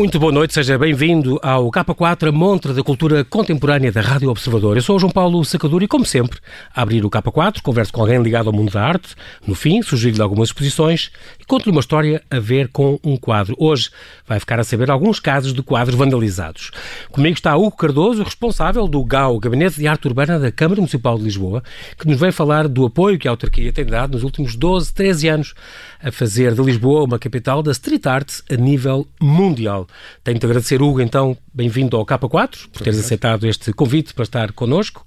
Muito 0.00 0.18
boa 0.18 0.32
noite, 0.32 0.54
seja 0.54 0.78
bem-vindo 0.78 1.38
ao 1.42 1.70
K4, 1.70 2.28
a 2.28 2.32
montra 2.32 2.72
da 2.72 2.82
cultura 2.82 3.22
contemporânea 3.22 3.92
da 3.92 4.00
Rádio 4.00 4.30
Observador. 4.30 4.78
Eu 4.78 4.82
sou 4.82 4.96
o 4.96 4.98
João 4.98 5.12
Paulo 5.12 5.44
Sacadura 5.44 5.84
e, 5.84 5.86
como 5.86 6.06
sempre, 6.06 6.38
a 6.74 6.80
abrir 6.80 7.04
o 7.04 7.10
K4, 7.10 7.60
converso 7.60 7.92
com 7.92 8.00
alguém 8.00 8.22
ligado 8.22 8.46
ao 8.46 8.52
mundo 8.54 8.72
da 8.72 8.82
arte. 8.82 9.14
No 9.46 9.54
fim, 9.54 9.82
sugiro-lhe 9.82 10.22
algumas 10.22 10.48
exposições 10.48 11.10
e 11.38 11.44
conto-lhe 11.44 11.70
uma 11.70 11.82
história 11.82 12.22
a 12.30 12.40
ver 12.40 12.68
com 12.68 12.98
um 13.04 13.14
quadro. 13.14 13.54
Hoje 13.58 13.90
vai 14.26 14.40
ficar 14.40 14.58
a 14.58 14.64
saber 14.64 14.90
alguns 14.90 15.20
casos 15.20 15.52
de 15.52 15.62
quadros 15.62 15.98
vandalizados. 15.98 16.70
Comigo 17.12 17.34
está 17.34 17.54
Hugo 17.54 17.76
Cardoso, 17.76 18.22
responsável 18.22 18.88
do 18.88 19.04
GAU, 19.04 19.38
Gabinete 19.38 19.76
de 19.76 19.86
Arte 19.86 20.08
Urbana 20.08 20.38
da 20.38 20.50
Câmara 20.50 20.80
Municipal 20.80 21.18
de 21.18 21.24
Lisboa, 21.24 21.62
que 21.98 22.08
nos 22.08 22.18
vem 22.18 22.32
falar 22.32 22.68
do 22.68 22.86
apoio 22.86 23.18
que 23.18 23.28
a 23.28 23.32
autarquia 23.32 23.70
tem 23.70 23.84
dado 23.84 24.12
nos 24.12 24.24
últimos 24.24 24.56
12, 24.56 24.94
13 24.94 25.28
anos 25.28 25.54
a 26.02 26.10
fazer 26.10 26.54
de 26.54 26.62
Lisboa 26.62 27.04
uma 27.04 27.18
capital 27.18 27.62
da 27.62 27.72
street 27.72 28.06
art 28.06 28.40
a 28.50 28.56
nível 28.56 29.06
mundial. 29.20 29.86
Tenho 30.22 30.38
de 30.38 30.46
agradecer, 30.46 30.82
Hugo, 30.82 31.00
então, 31.00 31.36
bem-vindo 31.52 31.96
ao 31.96 32.04
K4, 32.04 32.68
por 32.72 32.82
teres 32.82 32.98
aceitado 32.98 33.46
este 33.46 33.72
convite 33.72 34.12
para 34.14 34.24
estar 34.24 34.52
connosco. 34.52 35.06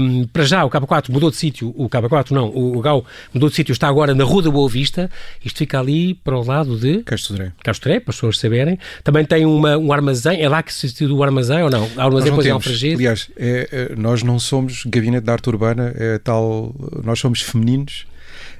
Um, 0.00 0.26
para 0.26 0.44
já, 0.44 0.64
o 0.64 0.70
K4 0.70 1.10
mudou 1.10 1.30
de 1.30 1.36
sítio, 1.36 1.74
o 1.76 1.88
K4 1.88 2.30
não, 2.30 2.48
o 2.48 2.80
GAU 2.80 3.04
mudou 3.32 3.48
de 3.48 3.54
sítio, 3.54 3.72
está 3.72 3.88
agora 3.88 4.14
na 4.14 4.24
Rua 4.24 4.42
da 4.42 4.50
Boa 4.50 4.68
Vista, 4.68 5.10
isto 5.44 5.58
fica 5.58 5.80
ali 5.80 6.14
para 6.14 6.38
o 6.38 6.44
lado 6.44 6.78
de... 6.78 7.02
Castoré. 7.02 7.52
Castoré, 7.62 8.00
para 8.00 8.10
as 8.10 8.16
pessoas 8.16 8.38
saberem. 8.38 8.78
Também 9.02 9.24
tem 9.24 9.44
uma, 9.44 9.76
um 9.76 9.92
armazém, 9.92 10.42
é 10.42 10.48
lá 10.48 10.62
que 10.62 10.72
se 10.72 10.86
instituiu 10.86 11.16
o 11.16 11.22
armazém 11.22 11.62
ou 11.62 11.70
não? 11.70 11.88
O 11.96 12.00
armazém 12.00 12.30
depois 12.30 12.46
é 12.46 12.50
Alfragide? 12.50 12.94
Aliás, 12.94 13.30
é, 13.36 13.94
nós 13.96 14.22
não 14.22 14.38
somos 14.38 14.84
gabinete 14.84 15.24
de 15.24 15.30
arte 15.30 15.48
urbana, 15.48 15.92
é 15.96 16.18
tal, 16.18 16.74
nós 17.04 17.18
somos 17.18 17.40
femininos, 17.40 18.06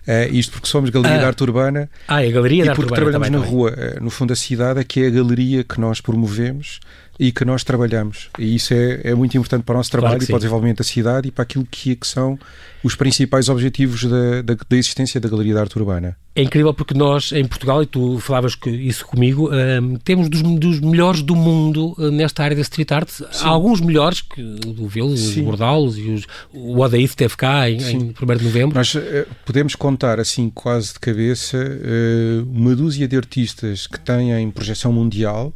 Uh, 0.06 0.32
isto 0.32 0.52
porque 0.52 0.68
somos 0.68 0.90
Galeria 0.90 1.16
ah. 1.16 1.20
de 1.20 1.24
Arte 1.24 1.42
Urbana. 1.42 1.90
Ah, 2.06 2.24
é 2.24 2.28
a 2.28 2.30
Galeria 2.30 2.62
de 2.62 2.68
Arte 2.70 2.80
Urbana. 2.80 2.96
porque 2.96 3.10
trabalhamos 3.10 3.40
na 3.40 3.46
rua, 3.46 3.72
uh, 3.72 4.04
no 4.04 4.10
fundo 4.10 4.28
da 4.28 4.36
cidade, 4.36 4.80
é 4.80 4.84
que 4.84 5.02
é 5.02 5.06
a 5.08 5.10
galeria 5.10 5.64
que 5.64 5.80
nós 5.80 6.00
promovemos 6.00 6.78
e 7.18 7.32
que 7.32 7.44
nós 7.44 7.64
trabalhamos. 7.64 8.28
E 8.38 8.54
isso 8.54 8.74
é, 8.74 9.00
é 9.04 9.14
muito 9.14 9.36
importante 9.36 9.62
para 9.64 9.74
o 9.74 9.76
nosso 9.76 9.90
trabalho 9.90 10.14
claro 10.14 10.24
e 10.24 10.26
para 10.26 10.36
o 10.36 10.38
desenvolvimento 10.38 10.78
da 10.78 10.84
cidade 10.84 11.28
e 11.28 11.30
para 11.30 11.42
aquilo 11.42 11.66
que, 11.70 11.96
que 11.96 12.06
são 12.06 12.38
os 12.82 12.94
principais 12.94 13.48
objetivos 13.48 14.04
da, 14.04 14.42
da, 14.42 14.54
da, 14.54 14.76
existência 14.76 15.20
da 15.20 15.28
Galeria 15.28 15.54
de 15.54 15.58
Arte 15.60 15.78
Urbana. 15.78 16.16
É 16.34 16.42
incrível 16.42 16.72
porque 16.72 16.94
nós, 16.94 17.32
em 17.32 17.44
Portugal, 17.46 17.82
e 17.82 17.86
tu 17.86 18.20
falavas 18.20 18.54
que 18.54 18.68
isso 18.68 19.06
comigo, 19.06 19.50
um, 19.50 19.96
temos 19.96 20.28
dos, 20.28 20.42
dos, 20.42 20.80
melhores 20.80 21.22
do 21.22 21.34
mundo 21.34 21.94
uh, 21.98 22.10
nesta 22.10 22.44
área 22.44 22.54
da 22.54 22.62
street 22.62 22.92
art. 22.92 23.08
Sim. 23.08 23.24
Há 23.40 23.48
alguns 23.48 23.80
melhores, 23.80 24.20
que 24.20 24.42
o 24.78 24.86
Velo, 24.86 25.12
os 25.12 25.34
Bordalos 25.36 25.98
e 25.98 26.10
os, 26.10 26.26
o 26.52 26.78
Odaíth 26.78 27.10
esteve 27.10 27.36
cá 27.36 27.68
em, 27.68 27.80
em 27.80 28.14
1 28.22 28.36
de 28.36 28.44
novembro. 28.44 28.76
Nós 28.76 28.94
uh, 28.94 29.00
podemos 29.44 29.74
contar, 29.74 30.20
assim, 30.20 30.50
quase 30.50 30.92
de 30.92 31.00
cabeça, 31.00 31.56
uh, 31.56 32.48
uma 32.52 32.76
dúzia 32.76 33.08
de 33.08 33.16
artistas 33.16 33.86
que 33.86 33.98
têm 33.98 34.50
projeção 34.50 34.92
mundial 34.92 35.54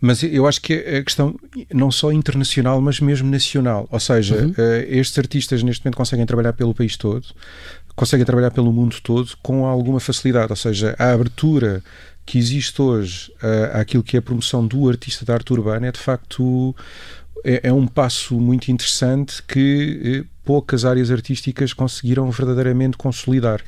mas 0.00 0.22
eu 0.22 0.46
acho 0.46 0.62
que 0.62 0.72
a 0.72 1.04
questão 1.04 1.36
não 1.72 1.90
só 1.90 2.10
internacional, 2.10 2.80
mas 2.80 3.00
mesmo 3.00 3.30
nacional. 3.30 3.86
Ou 3.90 4.00
seja, 4.00 4.36
uhum. 4.36 4.50
uh, 4.50 4.84
estes 4.88 5.18
artistas 5.18 5.62
neste 5.62 5.84
momento 5.84 5.96
conseguem 5.96 6.24
trabalhar 6.24 6.54
pelo 6.54 6.74
país 6.74 6.96
todo, 6.96 7.26
conseguem 7.94 8.24
trabalhar 8.24 8.50
pelo 8.50 8.72
mundo 8.72 8.96
todo 9.02 9.30
com 9.42 9.66
alguma 9.66 10.00
facilidade. 10.00 10.50
Ou 10.50 10.56
seja, 10.56 10.96
a 10.98 11.12
abertura 11.12 11.82
que 12.24 12.38
existe 12.38 12.80
hoje 12.80 13.30
uh, 13.42 13.78
àquilo 13.78 14.02
que 14.02 14.16
é 14.16 14.20
a 14.20 14.22
promoção 14.22 14.66
do 14.66 14.88
artista 14.88 15.24
da 15.24 15.34
arte 15.34 15.52
urbana 15.52 15.88
é 15.88 15.92
de 15.92 16.00
facto 16.00 16.74
é, 17.44 17.68
é 17.68 17.72
um 17.72 17.86
passo 17.86 18.40
muito 18.40 18.70
interessante 18.70 19.42
que 19.42 20.22
uh, 20.22 20.26
poucas 20.44 20.86
áreas 20.86 21.10
artísticas 21.10 21.74
conseguiram 21.74 22.30
verdadeiramente 22.30 22.96
consolidar. 22.96 23.62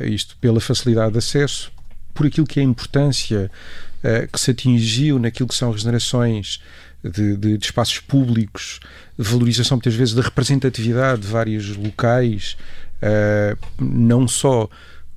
isto 0.00 0.36
pela 0.40 0.60
facilidade 0.60 1.12
de 1.12 1.18
acesso, 1.18 1.70
por 2.14 2.26
aquilo 2.26 2.46
que 2.46 2.58
é 2.58 2.62
a 2.62 2.66
importância 2.66 3.50
uh, 4.04 4.28
que 4.30 4.38
se 4.38 4.50
atingiu 4.50 5.18
naquilo 5.18 5.48
que 5.48 5.54
são 5.54 5.70
regenerações 5.70 6.60
de, 7.02 7.36
de, 7.36 7.58
de, 7.58 7.64
espaços 7.64 7.98
públicos, 7.98 8.80
valorização 9.16 9.76
muitas 9.76 9.94
vezes 9.94 10.14
da 10.14 10.22
representatividade 10.22 11.22
de 11.22 11.28
vários 11.28 11.76
locais, 11.76 12.56
uh, 13.02 13.58
não 13.82 14.28
só 14.28 14.68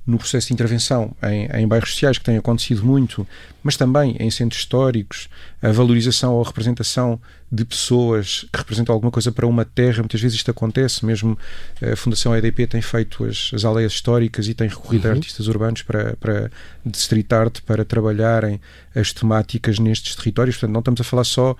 no 0.08 0.16
processo 0.16 0.46
de 0.46 0.54
intervenção 0.54 1.14
em, 1.22 1.44
em, 1.60 1.68
bairros 1.68 1.90
sociais, 1.90 2.16
que 2.16 2.24
tem 2.24 2.38
acontecido 2.38 2.82
muito, 2.82 3.28
mas 3.62 3.76
também 3.76 4.16
em 4.18 4.30
centros 4.30 4.62
históricos, 4.62 5.28
a 5.60 5.70
valorização 5.70 6.32
ou 6.32 6.42
a 6.42 6.46
representação 6.46 7.20
de 7.52 7.62
pessoas 7.62 8.46
que 8.50 8.58
representam 8.58 8.94
alguma 8.94 9.12
coisa 9.12 9.30
para 9.30 9.46
uma 9.46 9.66
terra. 9.66 9.98
Muitas 9.98 10.18
vezes 10.18 10.38
isto 10.38 10.50
acontece, 10.50 11.04
mesmo 11.04 11.38
a 11.82 11.94
Fundação 11.94 12.34
EDP 12.34 12.66
tem 12.66 12.80
feito 12.80 13.22
as, 13.22 13.50
as 13.52 13.66
aldeias 13.66 13.92
históricas 13.92 14.48
e 14.48 14.54
tem 14.54 14.66
recorrido 14.66 15.04
uhum. 15.04 15.10
a 15.10 15.14
artistas 15.14 15.46
urbanos 15.46 15.82
para, 15.82 16.16
para, 16.16 16.50
de 16.86 16.96
street 16.96 17.30
art 17.30 17.60
para 17.66 17.84
trabalharem 17.84 18.58
as 18.94 19.12
temáticas 19.12 19.78
nestes 19.78 20.16
territórios. 20.16 20.56
Portanto, 20.56 20.72
não 20.72 20.80
estamos 20.80 21.02
a 21.02 21.04
falar 21.04 21.24
só 21.24 21.54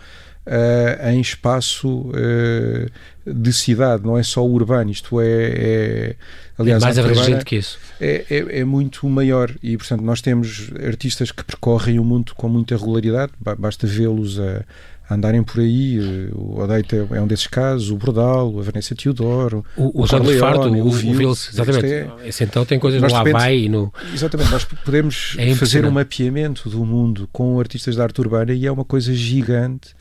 uh, 0.49 1.09
em 1.11 1.21
espaço 1.21 1.89
uh, 1.89 2.91
de 3.27 3.53
cidade, 3.53 4.05
não 4.05 4.17
é 4.17 4.23
só 4.23 4.45
urbano, 4.45 4.91
isto 4.91 5.21
é, 5.21 5.27
é 5.27 6.17
aliás, 6.59 6.83
é 6.83 6.87
mais 6.87 6.99
abrangente 6.99 7.45
que 7.45 7.57
isso. 7.57 7.79
É, 8.01 8.25
é, 8.31 8.61
é, 8.61 8.65
muito 8.65 9.09
maior 9.09 9.51
e, 9.63 9.77
portanto, 9.77 10.03
nós 10.03 10.21
temos 10.21 10.71
artistas 10.87 11.31
que 11.31 11.45
percorrem 11.45 11.99
o 11.99 12.05
mundo 12.05 12.33
com 12.35 12.49
muita 12.49 12.77
regularidade, 12.77 13.33
basta 13.59 13.87
vê-los 13.87 14.41
a, 14.41 14.65
a, 15.09 15.15
andarem 15.15 15.43
por 15.43 15.61
aí. 15.61 15.99
O 16.33 16.61
Odeita 16.61 17.09
é 17.11 17.21
um 17.21 17.27
desses 17.27 17.47
casos, 17.47 17.91
o 17.91 17.97
Bordal, 17.97 18.59
a 18.59 18.63
Vanessa 18.63 18.95
Teodoro, 18.95 19.65
o, 19.77 20.01
o, 20.01 20.05
o 20.05 20.07
Farto, 20.39 20.69
o, 20.69 20.87
o 20.87 20.91
Vils, 20.91 21.51
exatamente. 21.53 21.87
É, 21.87 22.11
Esse 22.25 22.45
então 22.45 22.65
tem 22.65 22.79
coisas 22.79 23.03
no 23.03 23.15
Havaí 23.15 23.67
e 23.67 23.69
no. 23.69 23.93
Exatamente, 24.15 24.51
nós 24.51 24.65
podemos 24.65 25.35
é 25.37 25.55
fazer 25.55 25.85
um 25.85 25.91
mapeamento 25.91 26.71
do 26.71 26.85
mundo 26.85 27.29
com 27.31 27.61
artistas 27.61 27.97
da 27.97 28.05
arte 28.05 28.21
urbana 28.21 28.55
e 28.55 28.67
é 28.67 28.73
uma 28.73 28.85
coisa 28.85 29.13
gigante 29.13 29.99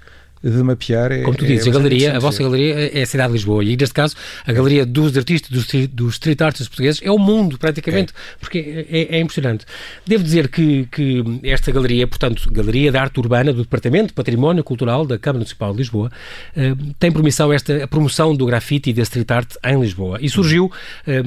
de 0.49 0.63
mapear. 0.63 1.11
É, 1.11 1.21
Como 1.21 1.37
tu 1.37 1.45
dizes, 1.45 1.67
é 1.67 1.69
a 1.69 1.73
galeria, 1.73 2.15
a 2.15 2.19
vossa 2.19 2.41
galeria 2.41 2.91
é 2.93 3.01
a 3.01 3.05
cidade 3.05 3.29
de 3.29 3.33
Lisboa 3.33 3.63
e 3.63 3.75
neste 3.75 3.93
caso 3.93 4.15
a 4.45 4.53
galeria 4.53 4.85
dos 4.85 5.17
artistas, 5.17 5.49
dos, 5.51 5.67
dos 5.89 6.13
street 6.13 6.41
artists 6.41 6.67
portugueses 6.67 7.01
é 7.03 7.11
o 7.11 7.17
mundo 7.17 7.57
praticamente, 7.57 8.13
é. 8.13 8.37
porque 8.39 8.85
é, 8.89 9.17
é, 9.17 9.19
impressionante. 9.19 9.65
Devo 10.05 10.23
dizer 10.23 10.47
que, 10.47 10.87
que 10.91 11.23
esta 11.43 11.71
galeria, 11.71 12.07
portanto, 12.07 12.49
Galeria 12.51 12.91
de 12.91 12.97
Arte 12.97 13.19
Urbana 13.19 13.51
do 13.51 13.61
Departamento 13.61 14.07
de 14.07 14.13
Património 14.13 14.63
Cultural 14.63 15.05
da 15.05 15.17
Câmara 15.17 15.39
Municipal 15.39 15.71
de 15.71 15.77
Lisboa, 15.77 16.11
eh, 16.55 16.73
tem 16.99 17.11
por 17.11 17.23
missão 17.23 17.51
esta 17.51 17.83
a 17.83 17.87
promoção 17.87 18.35
do 18.35 18.45
grafite 18.45 18.89
e 18.89 18.93
da 18.93 19.03
street 19.03 19.29
art 19.31 19.55
em 19.63 19.79
Lisboa. 19.79 20.17
E 20.21 20.29
surgiu, 20.29 20.71
eh, 21.05 21.21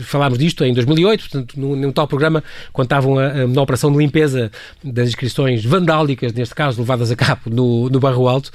falámos 0.00 0.38
disto 0.38 0.64
em 0.64 0.72
2008, 0.72 1.20
portanto, 1.20 1.60
num, 1.60 1.76
num 1.76 1.92
tal 1.92 2.06
programa, 2.06 2.42
quando 2.72 2.86
estavam 2.86 3.18
a, 3.18 3.46
na 3.46 3.62
operação 3.62 3.90
de 3.92 3.98
limpeza 3.98 4.50
das 4.82 5.08
inscrições 5.08 5.64
vandálicas, 5.64 6.32
neste 6.32 6.54
caso 6.54 6.80
levadas 6.80 7.10
a 7.10 7.16
cabo 7.16 7.42
no, 7.46 7.88
no 7.88 8.00
Barro 8.00 8.28
Alto, 8.28 8.50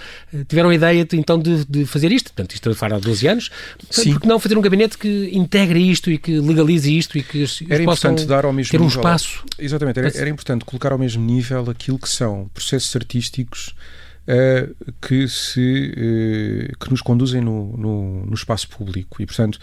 tiveram 0.48 0.70
a 0.70 0.76
ideia 0.76 1.08
então 1.14 1.40
de, 1.40 1.66
de 1.66 1.86
fazer 1.86 2.12
isto. 2.12 2.34
Portanto, 2.34 2.54
isto 2.54 2.76
foi 2.76 2.92
há 2.92 3.00
12 3.00 3.28
anos. 3.28 3.52
Sim. 3.90 4.14
Porque 4.14 4.28
não 4.28 4.40
fazer 4.40 4.58
um 4.58 4.62
gabinete 4.62 4.98
que 4.98 5.30
integre 5.34 5.80
isto 5.80 6.12
e 6.12 6.18
que 6.18 6.40
legalize 6.40 6.96
isto 6.96 7.18
e 7.18 7.24
que 7.24 7.46
era 7.70 7.84
importante 7.84 8.26
dar 8.26 8.46
ao 8.46 8.54
mesmo 8.54 8.72
ter 8.72 8.82
um 8.82 8.86
nível, 8.86 9.00
espaço. 9.00 9.44
Exatamente, 9.58 10.00
era, 10.00 10.18
era, 10.18 10.30
importante 10.30 10.66
colocar 10.66 10.92
ao 10.92 10.98
mesmo 10.98 11.24
nível 11.24 11.70
aquilo 11.70 12.00
que 12.00 12.10
são 12.10 12.50
processos 12.54 12.96
artísticos 12.96 13.76
uh, 14.28 14.76
que, 15.02 15.28
se, 15.28 15.94
uh, 15.94 16.78
que 16.78 16.90
nos 16.90 17.02
conduzem 17.02 17.42
no, 17.42 17.76
no, 17.78 18.26
no 18.26 18.34
espaço 18.34 18.68
público 18.70 19.22
e, 19.22 19.26
portanto, 19.26 19.60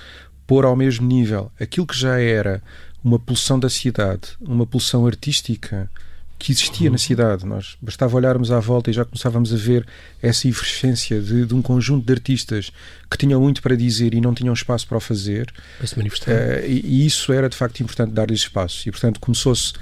pôr 0.47 0.65
ao 0.65 0.77
mesmo 0.77 1.07
nível 1.07 1.51
aquilo 1.61 1.87
que 1.87 1.97
já 1.97 2.19
era 2.21 2.63
uma 3.03 3.19
pulsão 3.19 3.59
da 3.59 3.69
cidade, 3.69 4.29
uma 4.41 4.67
pulsão 4.67 5.07
artística 5.07 5.91
que 6.43 6.51
existia 6.51 6.89
uhum. 6.89 6.93
na 6.93 6.99
cidade. 6.99 7.47
Nós 7.47 7.77
bastava 7.81 8.17
olharmos 8.17 8.51
à 8.51 8.59
volta 8.59 8.91
e 8.91 8.93
já 8.93 9.05
começávamos 9.05 9.55
a 9.55 9.57
ver 9.57 9.87
essa 10.21 10.49
efervescência 10.49 11.21
de, 11.21 11.47
de, 11.47 11.55
um 11.55 11.62
conjunto 11.62 12.05
de 12.05 12.12
artistas 12.12 12.73
que 13.09 13.17
tinham 13.17 13.41
muito 13.41 13.62
para 13.62 13.77
dizer 13.77 14.12
e 14.12 14.21
não 14.21 14.35
tinham 14.35 14.53
espaço 14.53 14.89
para 14.89 14.97
o 14.97 15.00
fazer. 15.00 15.53
Para 15.79 15.87
se 15.87 15.97
manifestar. 15.97 16.33
Uh, 16.33 16.67
e, 16.67 16.81
e, 16.85 17.06
isso 17.06 17.33
era 17.33 17.49
de 17.49 17.56
facto 17.56 17.81
importante 17.81 18.11
dar-lhes 18.12 18.41
espaço. 18.41 18.89
E 18.89 18.91
portanto 18.91 19.21
começou-se 19.21 19.73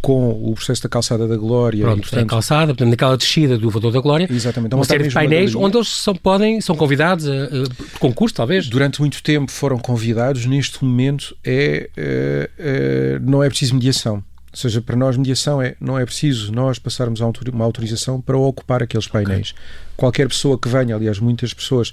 com 0.00 0.30
o 0.30 0.54
processo 0.54 0.84
da 0.84 0.88
calçada 0.88 1.26
da 1.26 1.36
Glória. 1.36 1.82
Pronto, 1.82 1.98
e, 1.98 2.02
portanto, 2.02 2.28
calçada, 2.28 2.66
portanto, 2.66 2.90
naquela 2.90 3.16
descida 3.16 3.58
do 3.58 3.68
Vador 3.68 3.90
da 3.90 4.00
Glória. 4.00 4.28
Exatamente. 4.30 4.72
Uma 4.72 4.84
série 4.84 5.08
de 5.08 5.14
painéis 5.14 5.52
onde 5.56 5.76
eles 5.76 5.88
são, 5.88 6.14
podem, 6.14 6.60
são 6.60 6.76
convidados 6.76 7.26
a, 7.26 7.44
a, 7.44 7.48
por 7.90 7.98
concurso, 7.98 8.36
talvez. 8.36 8.68
Durante 8.68 9.00
muito 9.00 9.20
tempo 9.20 9.50
foram 9.50 9.78
convidados. 9.78 10.46
Neste 10.46 10.84
momento 10.84 11.36
é, 11.42 11.90
é, 11.96 12.50
é 12.56 13.18
não 13.18 13.42
é 13.42 13.48
preciso 13.48 13.74
mediação. 13.74 14.22
Ou 14.54 14.56
seja, 14.56 14.80
para 14.80 14.94
nós 14.94 15.16
mediação 15.16 15.60
é, 15.60 15.74
não 15.80 15.98
é 15.98 16.06
preciso 16.06 16.52
nós 16.52 16.78
passarmos 16.78 17.20
uma 17.20 17.64
autorização 17.64 18.20
para 18.20 18.38
ocupar 18.38 18.84
aqueles 18.84 19.08
painéis. 19.08 19.50
Okay. 19.50 19.64
Qualquer 19.96 20.28
pessoa 20.28 20.56
que 20.56 20.68
venha, 20.68 20.94
aliás, 20.94 21.18
muitas 21.18 21.52
pessoas. 21.52 21.92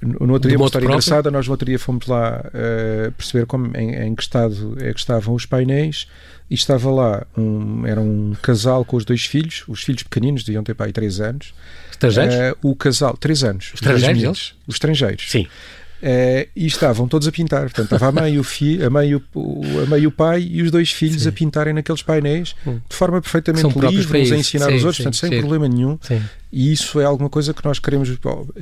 No 0.00 0.32
outro 0.32 0.48
dia, 0.48 0.56
uma 0.56 0.66
história 0.66 0.86
engraçada, 0.86 1.28
nós 1.28 1.46
no 1.48 1.52
outro 1.52 1.66
dia 1.66 1.80
fomos 1.80 2.06
lá 2.06 2.40
uh, 2.46 3.10
perceber 3.12 3.46
como, 3.46 3.76
em, 3.76 3.96
em, 3.96 4.14
que 4.14 4.22
estado 4.22 4.76
é 4.80 4.92
que 4.92 5.00
estavam 5.00 5.34
os 5.34 5.44
painéis 5.44 6.06
e 6.48 6.54
estava 6.54 6.88
lá, 6.88 7.26
um, 7.36 7.84
era 7.84 8.00
um 8.00 8.32
casal 8.40 8.84
com 8.84 8.96
os 8.96 9.04
dois 9.04 9.24
filhos, 9.24 9.64
os 9.66 9.82
filhos 9.82 10.04
pequeninos, 10.04 10.44
deviam 10.44 10.62
ter 10.62 10.74
pai 10.74 10.92
três 10.92 11.20
anos. 11.20 11.52
Estrangeiros? 11.90 12.34
Uh, 12.34 12.68
o 12.68 12.76
casal, 12.76 13.16
três 13.16 13.42
anos. 13.42 13.72
Estrangeiros? 13.74 14.54
Os 14.68 14.76
estrangeiros. 14.76 15.28
Sim. 15.28 15.48
Uh, 16.02 16.50
e 16.56 16.66
estavam 16.66 17.06
todos 17.06 17.28
a 17.28 17.32
pintar. 17.32 17.62
Portanto, 17.62 17.84
estava 17.84 18.08
a 18.08 18.12
mãe, 18.12 18.36
o 18.36 18.42
filho, 18.42 18.84
a 18.84 18.90
mãe, 18.90 19.14
o, 19.14 19.22
a 19.84 19.86
mãe 19.86 20.00
e 20.00 20.06
o 20.08 20.10
pai 20.10 20.42
e 20.50 20.60
os 20.60 20.68
dois 20.68 20.90
filhos 20.90 21.22
sim. 21.22 21.28
a 21.28 21.32
pintarem 21.32 21.72
naqueles 21.72 22.02
painéis 22.02 22.56
de 22.88 22.96
forma 22.96 23.22
perfeitamente 23.22 23.78
livre, 23.78 24.22
uns 24.22 24.32
a 24.32 24.36
ensinar 24.36 24.66
sim, 24.66 24.74
os 24.74 24.84
outros, 24.84 24.96
sim, 24.96 25.02
portanto, 25.04 25.30
sem 25.30 25.38
problema 25.38 25.68
nenhum. 25.68 25.96
E 26.52 26.72
isso 26.72 27.00
é 27.00 27.04
alguma 27.04 27.30
coisa 27.30 27.54
que 27.54 27.64
nós 27.64 27.78
queremos, 27.78 28.10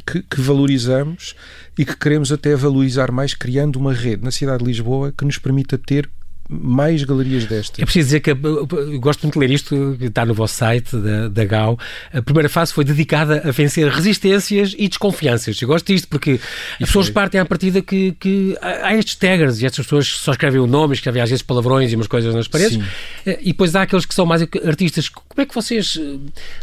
que, 0.06 0.22
que, 0.22 0.40
valorizamos 0.40 1.34
e 1.78 1.84
que 1.84 1.96
queremos 1.96 2.30
até 2.30 2.54
valorizar 2.54 3.10
mais, 3.10 3.32
criando 3.32 3.76
uma 3.76 3.94
rede 3.94 4.22
na 4.22 4.30
cidade 4.30 4.58
de 4.58 4.66
Lisboa 4.66 5.10
que 5.16 5.24
nos 5.24 5.38
permita 5.38 5.78
ter 5.78 6.10
mais 6.50 7.04
galerias 7.04 7.46
destas. 7.46 7.78
É 7.78 7.84
preciso 7.84 8.06
dizer 8.06 8.20
que 8.20 8.30
eu 8.30 8.66
gosto 8.98 9.22
muito 9.22 9.34
de 9.34 9.38
ler 9.38 9.50
isto, 9.50 9.96
que 9.98 10.06
está 10.06 10.26
no 10.26 10.34
vosso 10.34 10.54
site 10.54 10.96
da, 10.96 11.28
da 11.28 11.44
GAU. 11.44 11.78
A 12.12 12.20
primeira 12.20 12.48
fase 12.48 12.72
foi 12.72 12.84
dedicada 12.84 13.42
a 13.44 13.52
vencer 13.52 13.88
resistências 13.88 14.74
e 14.76 14.88
desconfianças. 14.88 15.60
Eu 15.62 15.68
gosto 15.68 15.86
disto 15.86 16.08
porque 16.08 16.32
e 16.32 16.82
as 16.82 16.88
pessoas 16.88 17.08
partem 17.08 17.40
à 17.40 17.44
partida 17.44 17.80
que, 17.80 18.12
que 18.18 18.56
há 18.60 18.94
estes 18.96 19.14
taggers 19.14 19.62
e 19.62 19.66
estas 19.66 19.86
pessoas 19.86 20.08
só 20.08 20.32
escrevem 20.32 20.60
o 20.60 20.66
nome, 20.66 20.94
escrevem 20.94 21.22
às 21.22 21.30
vezes 21.30 21.42
palavrões 21.42 21.92
e 21.92 21.94
umas 21.94 22.08
coisas 22.08 22.34
nas 22.34 22.48
paredes. 22.48 22.74
Sim. 22.74 22.84
Eh, 23.26 23.38
e 23.42 23.46
depois 23.52 23.76
há 23.76 23.82
aqueles 23.82 24.04
que 24.04 24.14
são 24.14 24.26
mais 24.26 24.42
artistas. 24.42 25.08
Como 25.08 25.40
é 25.40 25.46
que 25.46 25.54
vocês, 25.54 25.96
eh, 26.00 26.18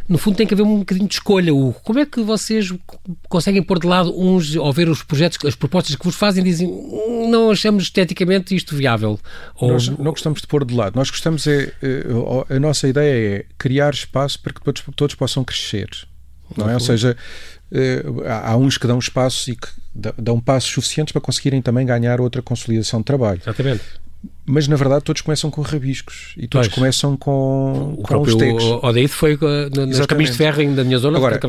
no 0.09 0.17
fundo, 0.17 0.35
tem 0.35 0.45
que 0.45 0.53
haver 0.53 0.63
um 0.63 0.79
bocadinho 0.79 1.07
de 1.07 1.13
escolha, 1.13 1.53
Hugo? 1.53 1.79
Como 1.83 1.99
é 1.99 2.05
que 2.05 2.21
vocês 2.21 2.73
conseguem 3.29 3.63
pôr 3.63 3.79
de 3.79 3.87
lado 3.87 4.13
uns, 4.19 4.55
ou 4.57 4.73
ver 4.73 4.89
os 4.89 5.01
projetos, 5.01 5.37
as 5.45 5.55
propostas 5.55 5.95
que 5.95 6.03
vos 6.03 6.15
fazem, 6.15 6.43
dizem 6.43 6.67
hum, 6.67 7.29
não 7.29 7.51
achamos 7.51 7.83
esteticamente 7.83 8.53
isto 8.53 8.75
viável? 8.75 9.17
Ou 9.55 9.76
nós 9.77 9.97
não 9.97 10.11
gostamos 10.11 10.41
de 10.41 10.47
pôr 10.47 10.65
de 10.65 10.73
lado. 10.73 10.95
Nós 10.95 11.09
gostamos 11.09 11.45
é. 11.47 11.73
Eh, 11.81 12.55
a 12.55 12.59
nossa 12.59 12.87
ideia 12.87 13.39
é 13.39 13.45
criar 13.57 13.93
espaço 13.93 14.39
para 14.41 14.53
que 14.53 14.61
todos, 14.61 14.83
todos 14.95 15.15
possam 15.15 15.43
crescer. 15.43 15.89
Não 16.55 16.69
é? 16.69 16.73
Ou 16.73 16.79
seja, 16.79 17.15
eh, 17.71 18.03
há 18.43 18.55
uns 18.55 18.77
que 18.77 18.87
dão 18.87 18.99
espaços 18.99 19.47
e 19.47 19.55
que 19.55 19.67
dão 20.17 20.39
passos 20.39 20.71
suficientes 20.71 21.11
para 21.11 21.21
conseguirem 21.21 21.61
também 21.61 21.85
ganhar 21.85 22.21
outra 22.21 22.41
consolidação 22.41 22.99
de 22.99 23.05
trabalho. 23.05 23.41
Exatamente. 23.43 23.83
Mas 24.45 24.67
na 24.67 24.75
verdade 24.75 25.03
todos 25.03 25.21
começam 25.21 25.51
com 25.51 25.61
rabiscos 25.61 26.33
e 26.37 26.47
todos 26.47 26.67
pois. 26.67 26.75
começam 26.75 27.17
com, 27.17 27.95
o 27.97 28.01
com 28.01 28.21
os 28.21 28.35
tecs. 28.35 28.63
O 28.63 28.85
Odeito 28.85 29.13
foi 29.13 29.35
uh, 29.35 29.85
nos 29.85 30.05
caminhos 30.05 30.31
de 30.31 30.37
ferro 30.37 30.73
da 30.73 30.83
minha 30.83 30.97
zona, 30.97 31.17
Agora, 31.17 31.39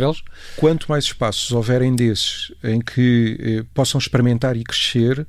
quanto 0.56 0.86
mais 0.88 1.04
espaços 1.04 1.50
houverem 1.52 1.94
desses 1.94 2.52
em 2.62 2.80
que 2.80 3.38
eh, 3.40 3.64
possam 3.72 3.98
experimentar 3.98 4.56
e 4.56 4.64
crescer, 4.64 5.26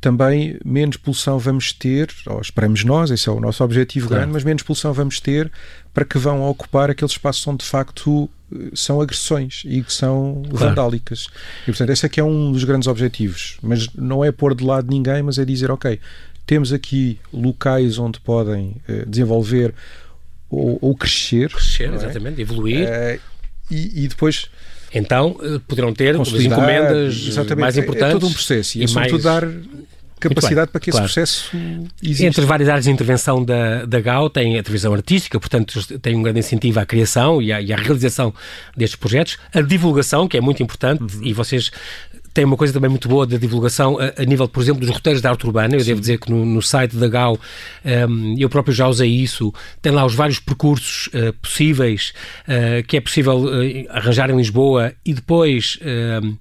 também 0.00 0.58
menos 0.64 0.96
poluição 0.96 1.38
vamos 1.38 1.72
ter, 1.72 2.08
ou 2.26 2.40
esperamos 2.40 2.84
nós, 2.84 3.10
esse 3.10 3.28
é 3.28 3.32
o 3.32 3.38
nosso 3.38 3.62
objetivo 3.62 4.08
claro. 4.08 4.22
grande, 4.22 4.32
mas 4.32 4.44
menos 4.44 4.62
poluição 4.62 4.92
vamos 4.92 5.20
ter 5.20 5.50
para 5.92 6.04
que 6.04 6.18
vão 6.18 6.42
ocupar 6.42 6.90
aqueles 6.90 7.12
espaços 7.12 7.46
onde 7.46 7.64
de 7.64 7.70
facto 7.70 8.28
eh, 8.52 8.70
são 8.74 9.00
agressões 9.00 9.62
e 9.66 9.82
que 9.82 9.92
são 9.92 10.42
claro. 10.48 10.68
vandálicas. 10.68 11.26
E 11.62 11.66
portanto, 11.66 11.90
esse 11.90 12.06
é 12.06 12.08
que 12.08 12.18
é 12.18 12.24
um 12.24 12.50
dos 12.50 12.64
grandes 12.64 12.88
objetivos. 12.88 13.58
Mas 13.62 13.88
não 13.94 14.24
é 14.24 14.32
pôr 14.32 14.54
de 14.54 14.64
lado 14.64 14.88
ninguém, 14.90 15.22
mas 15.22 15.38
é 15.38 15.44
dizer, 15.44 15.70
ok, 15.70 16.00
temos 16.46 16.72
aqui 16.72 17.20
locais 17.32 17.98
onde 17.98 18.18
podem 18.20 18.76
uh, 18.88 19.06
desenvolver 19.06 19.74
ou, 20.48 20.78
ou, 20.80 20.96
crescer. 20.96 21.50
Crescer, 21.50 21.90
é? 21.90 21.94
exatamente, 21.94 22.40
evoluir. 22.40 22.88
Uh, 22.88 23.20
e, 23.70 24.04
e 24.04 24.08
depois 24.08 24.48
então 24.94 25.36
eh, 25.42 25.60
poderão 25.66 25.92
ter 25.92 26.18
as 26.18 26.28
encomendas 26.28 27.26
exatamente. 27.26 27.60
mais 27.60 27.76
importantes. 27.76 28.16
É, 28.16 28.18
todo 28.18 28.26
um 28.26 28.32
processo 28.32 28.78
e, 28.78 28.80
e 28.80 28.84
é 28.84 28.86
sobretudo 28.86 29.24
mais... 29.24 29.42
dar 29.42 29.52
capacidade 30.20 30.70
para 30.70 30.80
que 30.80 30.90
claro. 30.90 31.06
esse 31.06 31.14
processo 31.14 31.50
exista. 32.02 32.26
Entre 32.26 32.44
várias 32.46 32.68
áreas 32.68 32.84
de 32.84 32.90
intervenção 32.90 33.44
da, 33.44 33.84
da 33.84 34.00
GAU 34.00 34.30
tem 34.30 34.58
a 34.58 34.62
televisão 34.62 34.94
artística, 34.94 35.38
portanto 35.38 35.98
tem 35.98 36.16
um 36.16 36.22
grande 36.22 36.38
incentivo 36.38 36.80
à 36.80 36.86
criação 36.86 37.42
e 37.42 37.52
à, 37.52 37.60
e 37.60 37.72
à 37.72 37.76
realização 37.76 38.32
destes 38.76 38.96
projetos, 38.96 39.36
a 39.52 39.60
divulgação, 39.60 40.26
que 40.26 40.36
é 40.36 40.40
muito 40.40 40.62
importante, 40.62 41.02
uhum. 41.02 41.22
e 41.22 41.32
vocês 41.32 41.70
tem 42.34 42.44
uma 42.44 42.56
coisa 42.56 42.72
também 42.72 42.90
muito 42.90 43.08
boa 43.08 43.24
da 43.24 43.38
divulgação 43.38 43.96
a, 43.98 44.20
a, 44.20 44.24
nível, 44.24 44.48
por 44.48 44.60
exemplo, 44.60 44.80
dos 44.80 44.90
roteiros 44.90 45.22
de 45.22 45.28
arte 45.28 45.46
urbana. 45.46 45.76
Eu 45.76 45.80
Sim. 45.80 45.86
devo 45.86 46.00
dizer 46.00 46.18
que 46.18 46.30
no, 46.30 46.44
no 46.44 46.60
site 46.60 46.96
da 46.96 47.06
GAU 47.06 47.38
um, 48.10 48.34
eu 48.36 48.50
próprio 48.50 48.74
já 48.74 48.88
usei 48.88 49.08
isso. 49.08 49.54
Tem 49.80 49.92
lá 49.92 50.04
os 50.04 50.14
vários 50.14 50.40
percursos 50.40 51.06
uh, 51.08 51.32
possíveis 51.34 52.12
uh, 52.48 52.84
que 52.86 52.96
é 52.96 53.00
possível 53.00 53.38
uh, 53.38 53.86
arranjar 53.90 54.30
em 54.30 54.36
Lisboa 54.36 54.92
e 55.06 55.14
depois 55.14 55.78
hum, 55.80 56.36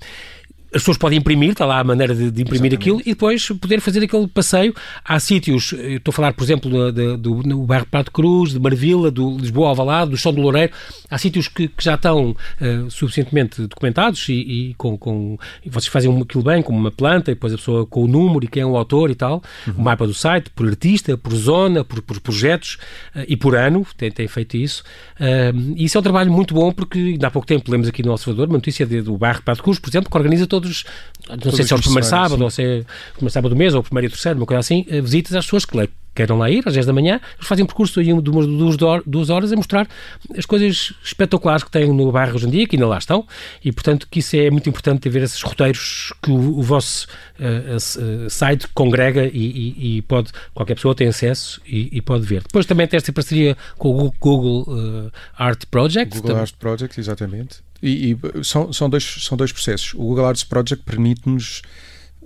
as 0.74 0.82
pessoas 0.82 0.98
podem 0.98 1.20
imprimir, 1.20 1.52
está 1.52 1.66
lá 1.66 1.80
a 1.80 1.84
maneira 1.84 2.16
de, 2.16 2.32
de 2.32 2.42
imprimir 2.42 2.74
Exatamente. 2.74 2.76
aquilo 2.76 3.02
e 3.02 3.10
depois 3.12 3.48
poder 3.50 3.80
fazer 3.80 4.04
aquele 4.04 4.28
passeio. 4.28 4.74
Há 5.06 5.20
sítios, 5.20 5.74
estou 5.74 6.12
a 6.12 6.16
falar, 6.16 6.34
por 6.34 6.44
exemplo, 6.44 6.92
do, 6.92 7.18
do, 7.18 7.44
do 7.44 7.64
bairro 7.64 7.86
Prato 7.86 8.12
Cruz, 8.12 8.52
de 8.52 8.60
Marvila, 8.60 9.12
do 9.12 9.38
Lisboa 9.38 9.70
Alvalade, 9.70 10.12
do 10.12 10.18
Chão 10.18 10.34
do 10.34 10.42
Loureiro. 10.42 10.74
Há 11.10 11.18
sítios 11.18 11.48
que, 11.48 11.68
que 11.68 11.84
já 11.84 11.96
estão 11.96 12.32
uh, 12.32 12.90
suficientemente 12.90 13.62
documentados 13.68 14.28
e, 14.30 14.34
e 14.34 14.74
com, 14.76 14.98
com 14.98 15.38
e 15.64 15.70
vocês 15.70 15.88
fazem 15.88 16.22
aquilo 16.22 16.44
bem, 16.44 16.62
como 16.62 16.78
uma 16.78 16.92
planta, 16.92 17.32
e 17.32 17.36
depois 17.36 17.54
a 17.54 17.58
pessoa 17.58 17.86
com 17.86 18.04
o 18.04 18.08
número 18.08 18.46
e 18.46 18.48
quem 18.48 18.64
é 18.64 18.66
o 18.66 18.76
autor 18.76 19.12
e 19.12 19.16
tal, 19.16 19.44
uhum. 19.68 19.74
o 19.78 19.82
mapa 19.82 20.08
do 20.08 20.14
site, 20.14 20.50
por 20.50 20.68
artista, 20.68 21.16
por 21.18 21.34
zona, 21.36 21.84
por, 21.84 22.02
por 22.02 22.20
projetos 22.20 22.78
uh, 23.16 23.24
e 23.28 23.38
por 23.38 23.56
ano, 23.56 23.86
tem, 23.96 24.12
tem 24.12 24.28
feito 24.28 24.58
isso. 24.58 24.84
Uh, 25.20 25.74
e 25.76 25.86
isso 25.86 25.98
é 25.98 26.00
um 26.00 26.04
trabalho 26.04 26.32
muito 26.32 26.54
bom 26.54 26.72
porque 26.72 26.98
ainda 26.98 27.28
há 27.28 27.32
pouco 27.32 27.48
tempo 27.48 27.70
lemos 27.70 27.88
aqui 27.88 28.02
no 28.02 28.12
Observador 28.12 28.48
uma 28.48 28.58
notícia 28.58 28.86
de, 28.86 29.02
do 29.02 29.18
bairro 29.18 29.42
Prato 29.44 29.62
Cruz, 29.62 29.78
por 29.78 29.90
exemplo, 29.90 30.10
que 30.10 30.18
organiza 30.18 30.48
todo 30.48 30.63
todos, 30.64 30.86
não 31.30 31.38
todos 31.38 31.56
sei 31.56 31.66
se 31.66 31.74
é 31.74 31.76
o 31.76 31.82
primeiro 31.82 32.06
sábado, 32.06 32.38
sim. 32.38 32.44
ou 32.44 32.50
se 32.50 32.64
é 32.64 32.80
o 32.80 33.14
primeiro 33.14 33.34
sábado 33.34 33.50
do 33.50 33.56
mês, 33.56 33.74
ou 33.74 33.82
o 33.82 33.84
primeiro 33.84 34.08
e 34.08 34.10
terceiro, 34.10 34.40
uma 34.40 34.46
coisa 34.46 34.60
assim, 34.60 34.86
eh, 34.88 35.02
visitas 35.02 35.36
às 35.36 35.46
que 35.66 35.76
queiram 36.14 36.38
lá 36.38 36.50
ir, 36.50 36.64
às 36.66 36.74
10 36.74 36.86
da 36.86 36.94
manhã, 36.94 37.20
eles 37.36 37.48
fazem 37.48 37.64
um 37.64 37.68
percurso 37.68 38.00
aí 38.00 38.06
de 38.06 38.22
duas, 38.22 38.78
duas 39.06 39.30
horas 39.30 39.52
a 39.52 39.56
mostrar 39.56 39.88
as 40.38 40.46
coisas 40.46 40.94
espetaculares 41.04 41.64
que 41.64 41.72
têm 41.72 41.92
no 41.92 42.12
bairro 42.12 42.36
hoje 42.36 42.48
em 42.48 42.50
dia, 42.50 42.68
que 42.68 42.76
ainda 42.76 42.88
lá 42.88 42.98
estão, 42.98 43.26
e 43.64 43.72
portanto 43.72 44.08
que 44.10 44.20
isso 44.20 44.36
é 44.36 44.50
muito 44.50 44.70
importante 44.70 45.10
ver 45.10 45.24
esses 45.24 45.42
roteiros 45.42 46.14
que 46.22 46.32
o, 46.32 46.60
o 46.60 46.62
vosso 46.62 47.08
uh, 47.40 47.76
uh, 47.76 48.30
site 48.30 48.68
congrega 48.74 49.26
e, 49.26 49.30
e, 49.32 49.98
e, 49.98 50.02
pode, 50.04 50.32
qualquer 50.54 50.76
pessoa 50.76 50.96
tem 50.96 51.08
acesso 51.08 51.62
e, 51.66 51.90
e, 51.92 52.02
pode 52.02 52.26
ver. 52.26 52.44
Depois 52.44 52.66
também 52.66 52.88
tem 52.88 52.98
esta 52.98 53.12
parceria 53.12 53.58
com 53.78 53.90
o 53.90 54.14
Google 54.20 54.64
uh, 54.68 55.12
Art 55.38 55.66
Project. 55.70 56.20
Google 56.20 56.38
Art 56.38 56.54
Project, 56.60 57.00
exatamente. 57.00 57.62
E, 57.82 58.18
são, 58.44 58.72
são, 58.72 58.90
dois, 58.90 59.04
são 59.04 59.38
dois 59.38 59.52
processos. 59.52 59.94
O 59.94 59.98
Google 59.98 60.26
Arts 60.26 60.46
Project 60.46 60.86
permite-nos 60.86 61.62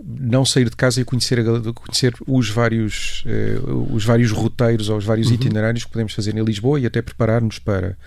não 0.03 0.45
sair 0.45 0.69
de 0.69 0.75
casa 0.75 1.01
e 1.01 1.03
conhecer, 1.03 1.43
conhecer 1.73 2.13
os, 2.27 2.49
vários, 2.49 3.23
uh, 3.25 3.93
os 3.93 4.03
vários 4.03 4.31
roteiros 4.31 4.89
ou 4.89 4.97
os 4.97 5.05
vários 5.05 5.27
uhum. 5.27 5.33
itinerários 5.33 5.85
que 5.85 5.91
podemos 5.91 6.13
fazer 6.13 6.35
em 6.35 6.43
Lisboa 6.43 6.79
e 6.79 6.85
até 6.85 7.01
preparar-nos 7.01 7.59
para. 7.59 7.97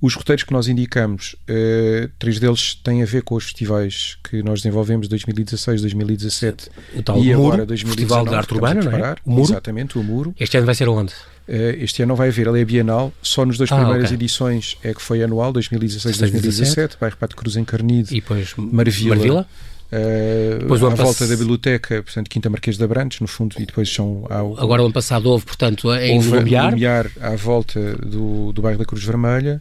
Os 0.00 0.14
roteiros 0.14 0.44
que 0.44 0.52
nós 0.52 0.66
indicamos, 0.66 1.36
uh, 1.42 2.10
três 2.18 2.38
deles 2.38 2.74
têm 2.74 3.02
a 3.02 3.06
ver 3.06 3.22
com 3.22 3.34
os 3.34 3.44
festivais 3.44 4.16
que 4.24 4.42
nós 4.42 4.62
desenvolvemos 4.62 5.08
2016, 5.08 5.82
2017 5.82 6.70
o 6.94 7.02
tal 7.02 7.18
e 7.18 7.34
Muro, 7.34 7.48
agora 7.48 7.66
2019. 7.66 7.96
Festival 7.96 8.24
de 8.24 8.34
Arte 8.34 8.54
Urbana, 8.54 8.82
não 8.82 9.06
é? 9.06 9.14
O 9.26 9.30
Muro? 9.30 9.52
Exatamente, 9.52 9.98
o 9.98 10.02
Muro. 10.02 10.34
Este 10.40 10.56
ano 10.56 10.66
vai 10.66 10.74
ser 10.74 10.88
onde? 10.88 11.12
Uh, 11.46 11.76
este 11.80 12.02
ano 12.02 12.10
não 12.10 12.16
vai 12.16 12.28
haver, 12.28 12.46
ele 12.46 12.60
é 12.60 12.64
bienal, 12.64 13.12
só 13.22 13.44
nos 13.44 13.58
dois 13.58 13.70
ah, 13.72 13.76
primeiras 13.76 14.06
okay. 14.06 14.16
edições 14.16 14.78
é 14.82 14.94
que 14.94 15.02
foi 15.02 15.22
anual, 15.22 15.52
2016 15.52 16.16
2017, 16.16 16.96
Bairro 16.98 17.16
Pato 17.16 17.36
Cruz 17.36 17.56
em 17.56 17.64
Carnide, 17.64 18.16
e 18.16 18.20
depois 18.20 18.54
Marvila, 18.56 19.16
Marvila? 19.16 19.48
Uh, 19.92 20.58
depois, 20.60 20.82
à 20.82 20.88
volta 20.88 21.04
pass... 21.04 21.28
da 21.28 21.36
biblioteca, 21.36 22.02
portanto, 22.02 22.28
Quinta 22.28 22.48
Marquês 22.48 22.78
de 22.78 22.84
Abrantes, 22.84 23.20
no 23.20 23.26
fundo, 23.26 23.56
e 23.58 23.66
depois 23.66 23.92
são... 23.92 24.24
Ao, 24.30 24.58
Agora, 24.60 24.82
o 24.82 24.84
ano 24.86 24.94
passado 24.94 25.26
houve, 25.26 25.44
portanto, 25.44 25.92
em 25.94 26.16
houve 26.16 26.30
Lumiar. 26.30 26.70
Lumiar 26.70 27.10
à 27.20 27.34
volta 27.34 27.96
do, 27.96 28.52
do 28.52 28.62
bairro 28.62 28.78
da 28.78 28.84
Cruz 28.84 29.02
Vermelha. 29.02 29.60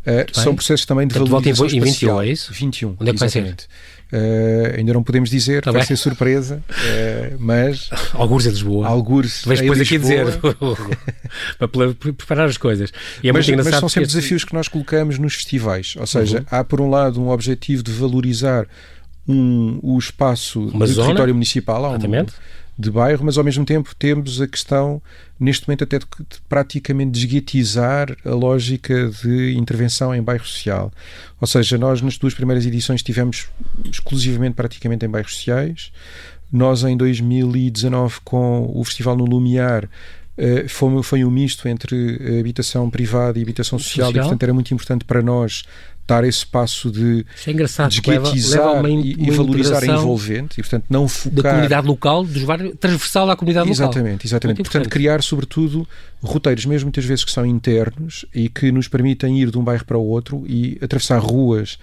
Uh, 0.00 0.40
são 0.40 0.54
processos 0.54 0.86
também 0.86 1.06
de 1.06 1.14
portanto, 1.14 1.30
valorização 1.30 1.66
em, 1.66 1.78
espacial. 1.78 2.18
21, 2.18 2.22
é 2.22 2.32
isso? 2.32 2.52
21, 2.52 2.88
Onde 2.98 3.10
é 3.10 3.12
que 3.12 3.24
exatamente. 3.24 3.68
vai 3.68 3.68
ser? 3.68 3.98
Uh, 4.10 4.78
ainda 4.78 4.94
não 4.94 5.02
podemos 5.02 5.28
dizer, 5.28 5.62
tá 5.62 5.70
vai 5.70 5.82
bem. 5.82 5.86
ser 5.86 5.96
surpresa, 5.96 6.62
uh, 6.70 7.36
mas. 7.38 7.90
Algures 8.14 8.46
é 8.46 8.50
Lisboa. 8.50 8.86
Algures. 8.86 9.44
Vais 9.44 9.60
depois 9.60 9.80
aqui 9.80 9.98
dizer, 9.98 10.26
para 11.58 11.68
preparar 11.94 12.48
as 12.48 12.56
coisas. 12.56 12.90
É 13.22 13.30
mas, 13.30 13.46
mas, 13.50 13.66
são 13.76 13.88
sempre 13.88 14.06
este... 14.06 14.16
desafios 14.16 14.44
que 14.44 14.54
nós 14.54 14.66
colocamos 14.66 15.18
nos 15.18 15.34
festivais. 15.34 15.94
Ou 15.98 16.06
seja, 16.06 16.38
uhum. 16.38 16.44
há 16.50 16.64
por 16.64 16.80
um 16.80 16.88
lado 16.88 17.20
um 17.20 17.28
objetivo 17.28 17.82
de 17.82 17.92
valorizar 17.92 18.66
um, 19.28 19.78
o 19.82 19.98
espaço 19.98 20.60
Uma 20.60 20.86
do 20.86 20.92
zona, 20.92 21.08
território 21.08 21.34
municipal, 21.34 21.94
um, 21.94 21.98
de 22.78 22.90
bairro, 22.92 23.24
mas 23.24 23.36
ao 23.36 23.42
mesmo 23.42 23.64
tempo 23.64 23.92
temos 23.98 24.40
a 24.40 24.46
questão, 24.46 25.02
neste 25.38 25.66
momento, 25.66 25.82
até 25.82 25.98
de, 25.98 26.06
praticamente 26.48 27.10
desguetizar 27.10 28.16
a 28.24 28.30
lógica 28.30 29.10
de 29.22 29.56
intervenção 29.56 30.14
em 30.14 30.22
bairro 30.22 30.46
social. 30.46 30.92
Ou 31.40 31.46
seja, 31.46 31.76
nós 31.76 32.00
nas 32.00 32.16
duas 32.16 32.34
primeiras 32.34 32.64
edições 32.64 33.02
tivemos 33.02 33.48
exclusivamente 33.90 34.54
praticamente 34.54 35.04
em 35.04 35.08
bairros 35.08 35.34
sociais. 35.34 35.92
Nós 36.52 36.84
em 36.84 36.96
2019 36.96 38.20
com 38.24 38.70
o 38.72 38.84
Festival 38.84 39.16
no 39.16 39.24
Lumiar 39.24 39.88
Uh, 40.38 40.68
foi, 40.68 41.02
foi 41.02 41.24
um 41.24 41.30
misto 41.32 41.66
entre 41.66 42.38
habitação 42.38 42.88
privada 42.88 43.40
e 43.40 43.42
habitação 43.42 43.76
social, 43.76 44.06
social, 44.06 44.22
e 44.22 44.24
portanto 44.24 44.42
era 44.44 44.54
muito 44.54 44.72
importante 44.72 45.04
para 45.04 45.20
nós 45.20 45.64
dar 46.08 46.24
esse 46.24 46.44
passo 46.44 46.90
de 46.90 47.24
é 47.46 47.50
engraçado, 47.50 47.90
desguetizar 47.90 48.82
leva, 48.82 48.88
e, 48.88 49.28
e 49.28 49.30
valorizar 49.30 49.82
a 49.82 49.86
envolvente 49.86 50.58
e, 50.58 50.62
portanto, 50.62 50.86
não 50.88 51.06
focar... 51.06 51.42
Da 51.42 51.50
comunidade 51.50 51.86
local, 51.86 52.24
dos 52.24 52.42
vários, 52.42 52.74
transversal 52.80 53.30
à 53.30 53.36
comunidade 53.36 53.68
exatamente, 53.68 53.86
local. 53.86 54.02
Exatamente, 54.02 54.26
exatamente. 54.26 54.62
Portanto, 54.62 54.88
criar, 54.88 55.22
sobretudo, 55.22 55.86
roteiros, 56.22 56.64
mesmo 56.64 56.86
muitas 56.86 57.04
vezes 57.04 57.24
que 57.24 57.30
são 57.30 57.44
internos 57.44 58.24
e 58.34 58.48
que 58.48 58.72
nos 58.72 58.88
permitem 58.88 59.38
ir 59.38 59.50
de 59.50 59.58
um 59.58 59.62
bairro 59.62 59.84
para 59.84 59.98
o 59.98 60.06
outro 60.06 60.44
e 60.46 60.78
atravessar 60.80 61.18
ruas 61.18 61.78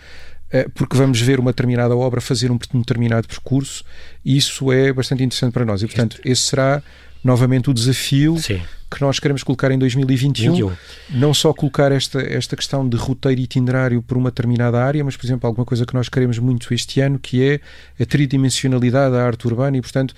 porque 0.74 0.96
vamos 0.96 1.20
ver 1.20 1.40
uma 1.40 1.52
determinada 1.52 1.96
obra 1.96 2.22
fazer 2.22 2.52
um, 2.52 2.60
um 2.74 2.80
determinado 2.80 3.28
percurso, 3.28 3.84
e 4.24 4.38
isso 4.38 4.72
é 4.72 4.94
bastante 4.94 5.24
interessante 5.24 5.54
para 5.54 5.66
nós. 5.66 5.82
E, 5.82 5.88
portanto, 5.88 6.20
esse 6.24 6.42
será 6.42 6.82
novamente 7.26 7.72
o 7.72 7.74
desafio 7.74 8.38
Sim. 8.38 8.62
que 8.90 9.02
nós 9.02 9.20
queremos 9.20 9.42
colocar 9.42 9.72
em 9.72 9.80
2021. 9.80 10.52
21. 10.52 10.72
Não 11.10 11.34
só 11.34 11.52
colocar 11.52 11.92
esta, 11.92 12.22
esta 12.22 12.56
questão 12.56 12.88
de 12.88 12.96
roteiro 12.96 13.42
itinerário 13.42 14.00
por 14.04 14.16
uma 14.16 14.30
determinada 14.30 14.80
área, 14.82 15.04
mas, 15.04 15.18
por 15.18 15.26
exemplo, 15.26 15.48
alguma 15.48 15.66
coisa 15.66 15.88
que 15.88 15.96
nós 15.96 16.08
queremos 16.08 16.38
muito 16.38 16.72
este 16.72 17.02
ano, 17.02 17.18
que 17.18 17.44
é 17.44 17.60
a 18.00 18.06
tridimensionalidade 18.06 19.14
da 19.14 19.26
arte 19.26 19.48
urbana 19.48 19.76
e, 19.76 19.82
portanto, 19.82 20.12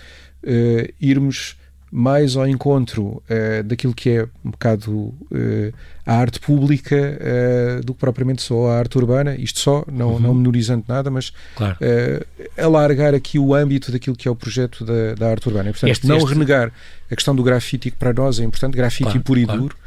uh, 0.43 0.93
irmos 0.99 1.55
mais 1.91 2.35
ao 2.35 2.47
encontro 2.47 3.23
uh, 3.29 3.63
daquilo 3.63 3.93
que 3.93 4.09
é 4.09 4.23
um 4.43 4.51
bocado 4.51 4.91
uh, 4.91 5.73
a 6.05 6.15
arte 6.15 6.39
pública 6.39 6.95
uh, 6.95 7.83
do 7.83 7.93
que 7.93 7.99
propriamente 7.99 8.41
só 8.41 8.67
a 8.67 8.77
arte 8.77 8.97
urbana, 8.97 9.35
isto 9.35 9.59
só, 9.59 9.85
não, 9.91 10.13
uhum. 10.13 10.19
não 10.19 10.33
menorizando 10.33 10.83
nada, 10.87 11.09
mas 11.09 11.31
claro. 11.55 11.77
alargar 12.57 13.13
aqui 13.13 13.39
o 13.39 13.53
âmbito 13.53 13.91
daquilo 13.91 14.15
que 14.15 14.27
é 14.27 14.31
o 14.31 14.35
projeto 14.35 14.85
da, 14.85 15.15
da 15.15 15.29
arte 15.29 15.47
urbana. 15.47 15.69
E, 15.69 15.71
portanto, 15.73 15.91
este, 15.91 16.07
não 16.07 16.17
este... 16.17 16.29
renegar 16.29 16.71
a 17.09 17.15
questão 17.15 17.35
do 17.35 17.43
grafite, 17.43 17.91
que 17.91 17.97
para 17.97 18.13
nós 18.13 18.39
é 18.39 18.43
importante, 18.43 18.75
grafite 18.75 19.03
claro, 19.03 19.21
puro 19.21 19.39
e 19.39 19.45
claro. 19.45 19.61
duro, 19.61 19.77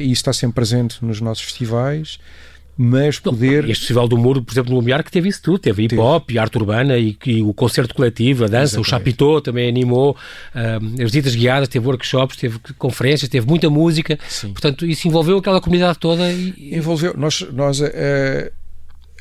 e 0.00 0.04
isso 0.04 0.20
está 0.20 0.32
sempre 0.32 0.54
presente 0.56 1.04
nos 1.04 1.20
nossos 1.20 1.44
festivais 1.44 2.18
mas 2.82 3.18
poder. 3.18 3.68
Este 3.68 3.80
Festival 3.80 4.08
do 4.08 4.16
Muro, 4.16 4.42
por 4.42 4.54
exemplo, 4.54 4.70
no 4.70 4.78
Lumiar, 4.78 5.04
que 5.04 5.10
teve 5.10 5.28
isso 5.28 5.42
tudo: 5.42 5.58
teve 5.58 5.82
hip 5.82 5.98
hop, 5.98 6.30
arte 6.38 6.56
urbana 6.56 6.96
e, 6.96 7.14
e, 7.26 7.42
o 7.42 7.52
concerto 7.52 7.94
coletivo, 7.94 8.44
a 8.44 8.46
dança, 8.46 8.80
Exatamente. 8.80 8.86
o 8.86 8.90
Chapitô 8.90 9.40
também 9.42 9.68
animou, 9.68 10.16
uh, 10.54 10.94
as 10.94 11.10
visitas 11.10 11.34
guiadas, 11.34 11.68
teve 11.68 11.86
workshops, 11.86 12.38
teve 12.38 12.58
conferências, 12.78 13.28
teve 13.28 13.46
muita 13.46 13.68
música. 13.68 14.18
Sim. 14.26 14.52
Portanto, 14.52 14.86
isso 14.86 15.06
envolveu 15.06 15.36
aquela 15.36 15.60
comunidade 15.60 15.98
toda. 15.98 16.32
E... 16.32 16.74
Envolveu. 16.74 17.12
Nós, 17.18 17.46
nós 17.52 17.80
uh, 17.80 17.84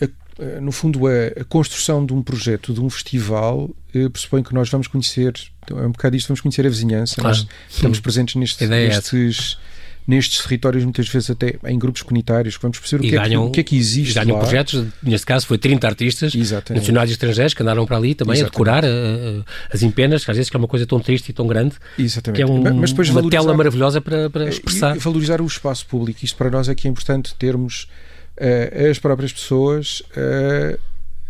uh, 0.02 0.62
no 0.62 0.72
fundo, 0.72 1.06
a, 1.06 1.42
a, 1.42 1.44
construção 1.44 2.06
de 2.06 2.14
um 2.14 2.24
projeto, 2.24 2.74
de 2.74 2.80
um 2.80 2.90
festival, 2.90 3.70
pressupõe 4.14 4.42
que 4.42 4.54
nós 4.54 4.70
vamos 4.70 4.88
conhecer, 4.88 5.34
é 5.70 5.74
um 5.74 5.92
bocado 5.92 6.16
isto, 6.16 6.30
vamos 6.30 6.40
conhecer 6.40 6.66
a 6.66 6.70
vizinhança. 6.70 7.16
Claro. 7.16 7.36
Nós 7.36 7.48
estamos 7.70 8.00
presentes 8.00 8.36
nestes. 8.36 8.62
É 8.62 8.88
nestes 8.88 9.58
nestes 10.08 10.44
territórios, 10.44 10.84
muitas 10.84 11.08
vezes 11.08 11.30
até 11.30 11.56
em 11.66 11.78
grupos 11.78 12.02
comunitários, 12.02 12.58
que 12.58 12.62
vamos 12.62 12.80
perceber 12.80 13.06
o 13.06 13.10
que, 13.10 13.16
ganham, 13.16 13.44
é 13.44 13.46
que, 13.46 13.50
o 13.50 13.52
que, 13.52 13.60
é 13.60 13.64
que 13.64 13.78
existe. 13.78 14.14
Ganham 14.14 14.38
lá. 14.38 14.42
projetos, 14.42 14.86
neste 15.04 15.26
caso 15.26 15.46
foi 15.46 15.58
30 15.58 15.88
artistas 15.88 16.36
Exatamente. 16.36 16.82
nacionais 16.82 17.10
e 17.10 17.14
estrangeiros 17.14 17.54
que 17.54 17.62
andaram 17.62 17.86
para 17.86 17.98
ali 17.98 18.16
também 18.16 18.36
Exatamente. 18.36 18.70
a 18.70 18.82
decorar 18.82 18.84
uh, 18.84 19.46
as 19.72 19.84
empenas, 19.84 20.26
que 20.26 20.32
às 20.32 20.38
vezes 20.38 20.50
que 20.50 20.56
é 20.56 20.60
uma 20.60 20.68
coisa 20.68 20.86
tão 20.86 21.00
triste 21.00 21.30
e 21.30 21.34
tão 21.34 21.46
grande, 21.46 21.76
Exatamente. 21.98 22.38
que 22.38 22.42
é 22.42 22.46
um, 22.46 22.62
Mas 22.76 22.92
depois 22.92 23.10
uma 23.10 23.30
tela 23.30 23.54
maravilhosa 23.54 24.02
para, 24.02 24.30
para 24.30 24.50
expressar. 24.50 24.96
E 24.96 25.00
valorizar 25.00 25.42
o 25.42 25.46
espaço 25.46 25.86
público, 25.86 26.20
isto 26.24 26.38
para 26.38 26.50
nós 26.50 26.70
é 26.70 26.76
que 26.76 26.88
é 26.88 26.92
importante 26.92 27.36
termos 27.36 27.88
uh, 28.38 28.90
as 28.90 28.98
próprias 28.98 29.32
pessoas 29.32 30.02
uh, 30.12 30.80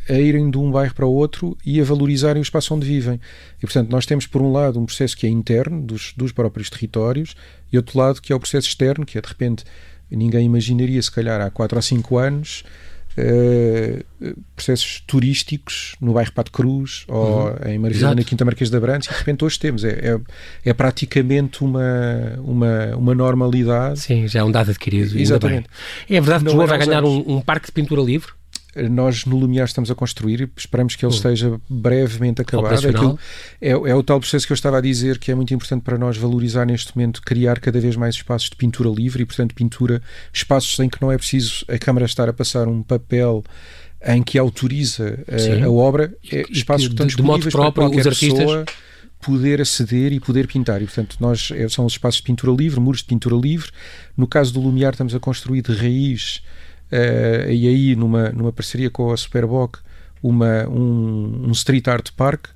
a 0.10 0.14
irem 0.14 0.50
de 0.50 0.58
um 0.58 0.72
bairro 0.72 0.94
para 0.94 1.06
o 1.06 1.14
outro 1.14 1.56
e 1.64 1.80
a 1.80 1.84
valorizarem 1.84 2.42
o 2.42 2.44
espaço 2.44 2.74
onde 2.74 2.86
vivem. 2.86 3.20
E, 3.58 3.62
portanto, 3.62 3.90
nós 3.90 4.06
temos, 4.06 4.26
por 4.26 4.42
um 4.42 4.52
lado, 4.52 4.80
um 4.80 4.86
processo 4.86 5.16
que 5.16 5.28
é 5.28 5.30
interno, 5.30 5.82
dos, 5.82 6.14
dos 6.18 6.32
próprios 6.32 6.70
territórios, 6.70 7.36
e 7.72 7.78
outro 7.78 7.98
lado, 7.98 8.22
que 8.22 8.34
é 8.34 8.36
o 8.36 8.40
processo 8.40 8.68
externo, 8.68 9.06
que 9.06 9.18
é, 9.18 9.22
de 9.22 9.28
repente, 9.28 9.64
ninguém 10.10 10.46
imaginaria, 10.46 11.02
se 11.02 11.12
calhar, 11.12 11.40
há 11.40 11.52
4 11.52 11.78
ou 11.78 11.82
5 11.82 12.18
anos, 12.18 12.64
uh, 13.20 14.36
processos 14.56 15.04
turísticos 15.06 15.96
no 16.02 16.14
bairro 16.14 16.32
Pato 16.32 16.52
Cruz 16.52 17.04
ou 17.08 17.50
uhum. 17.50 17.56
em 17.68 17.78
Marvila, 17.78 18.16
na 18.16 18.24
Quinta 18.24 18.46
Marquês 18.46 18.70
de 18.70 18.78
Abrantes, 18.78 19.08
e 19.08 19.12
de 19.12 19.18
repente 19.18 19.46
hoje 19.46 19.60
temos. 19.60 19.84
É, 19.84 19.90
é, 19.90 20.20
é, 20.66 20.74
praticamente 20.74 21.64
uma, 21.64 21.84
uma, 22.40 22.96
uma 22.96 23.16
normalidade. 23.16 24.00
Sim, 24.00 24.28
já 24.28 24.40
é 24.40 24.44
um 24.44 24.52
dado 24.52 24.72
adquirido. 24.72 25.18
Exatamente. 25.18 25.68
É 26.10 26.20
verdade 26.20 26.44
que 26.44 26.50
Lisboa 26.50 26.68
vai 26.68 26.80
ganhar 26.80 27.04
um, 27.04 27.36
um 27.36 27.42
parque 27.42 27.68
de 27.68 27.72
pintura 27.72 28.02
livre? 28.02 28.39
Nós 28.90 29.26
no 29.26 29.36
Lumiar 29.38 29.66
estamos 29.66 29.90
a 29.90 29.96
construir, 29.96 30.50
esperamos 30.56 30.96
que 30.96 31.04
ele 31.04 31.12
hum. 31.12 31.16
esteja 31.16 31.60
brevemente 31.68 32.42
acabado. 32.42 33.20
É, 33.60 33.72
é, 33.72 33.96
o 33.96 34.04
tal 34.04 34.20
processo 34.20 34.46
que 34.46 34.54
eu 34.54 34.56
estava 34.56 34.78
a 34.78 34.82
dizer 34.82 35.18
que 35.18 35.32
é 35.32 35.36
muito 35.36 35.54
importante 35.54 35.82
para 35.82 35.98
nós 35.98 36.18
valorizar 36.18 36.66
neste 36.66 36.96
momento, 36.96 37.22
criar 37.22 37.60
cada 37.60 37.80
vez 37.80 37.96
mais 37.96 38.16
espaços 38.16 38.50
de 38.50 38.56
pintura 38.56 38.90
livre 38.90 39.24
e, 39.24 39.26
portanto, 39.26 39.56
pintura, 39.56 40.02
espaços 40.32 40.78
em 40.80 40.88
que 40.88 41.02
não 41.02 41.12
é 41.12 41.18
preciso 41.18 41.66
a 41.68 41.78
Câmara 41.78 42.06
estar 42.06 42.30
a 42.30 42.34
passar 42.34 42.68
um 42.68 42.84
papel 42.84 43.44
em 44.06 44.22
que 44.22 44.38
autoriza 44.38 45.20
a, 45.28 45.66
a 45.66 45.72
obra, 45.72 46.14
é, 46.32 46.46
espaços 46.50 46.88
que, 46.88 46.96
que 46.96 47.04
estão 47.04 47.08
de, 47.08 47.16
disponíveis 47.16 47.52
de 47.52 47.58
modo 47.58 47.74
próprio, 47.74 47.90
para 47.90 48.00
os 48.00 48.08
artistas... 48.08 48.40
pessoa 48.40 48.66
poder 49.22 49.60
aceder 49.60 50.14
e 50.14 50.20
poder 50.20 50.48
pintar. 50.48 50.82
E, 50.82 50.86
portanto, 50.86 51.18
nós 51.20 51.52
é, 51.54 51.68
são 51.68 51.86
os 51.86 51.94
espaços 51.94 52.22
de 52.22 52.24
pintura 52.24 52.54
livre, 52.54 52.80
muros 52.80 53.02
de 53.02 53.06
pintura 53.08 53.36
livre. 53.36 53.70
No 54.16 54.28
caso 54.28 54.54
do 54.54 54.62
Lumiar, 54.62 54.94
estamos 54.94 55.14
a 55.14 55.20
construir 55.20 55.62
de 55.62 55.74
raiz 55.74 56.42
uh, 56.92 57.52
e 57.52 57.68
aí 57.68 57.96
numa, 57.96 58.30
numa 58.30 58.52
parceria 58.52 58.90
com 58.90 59.12
a 59.12 59.18
Superboc 59.18 59.80
uma, 60.22 60.68
um, 60.68 61.48
um 61.48 61.52
street 61.52 61.88
art 61.88 62.12
park 62.16 62.48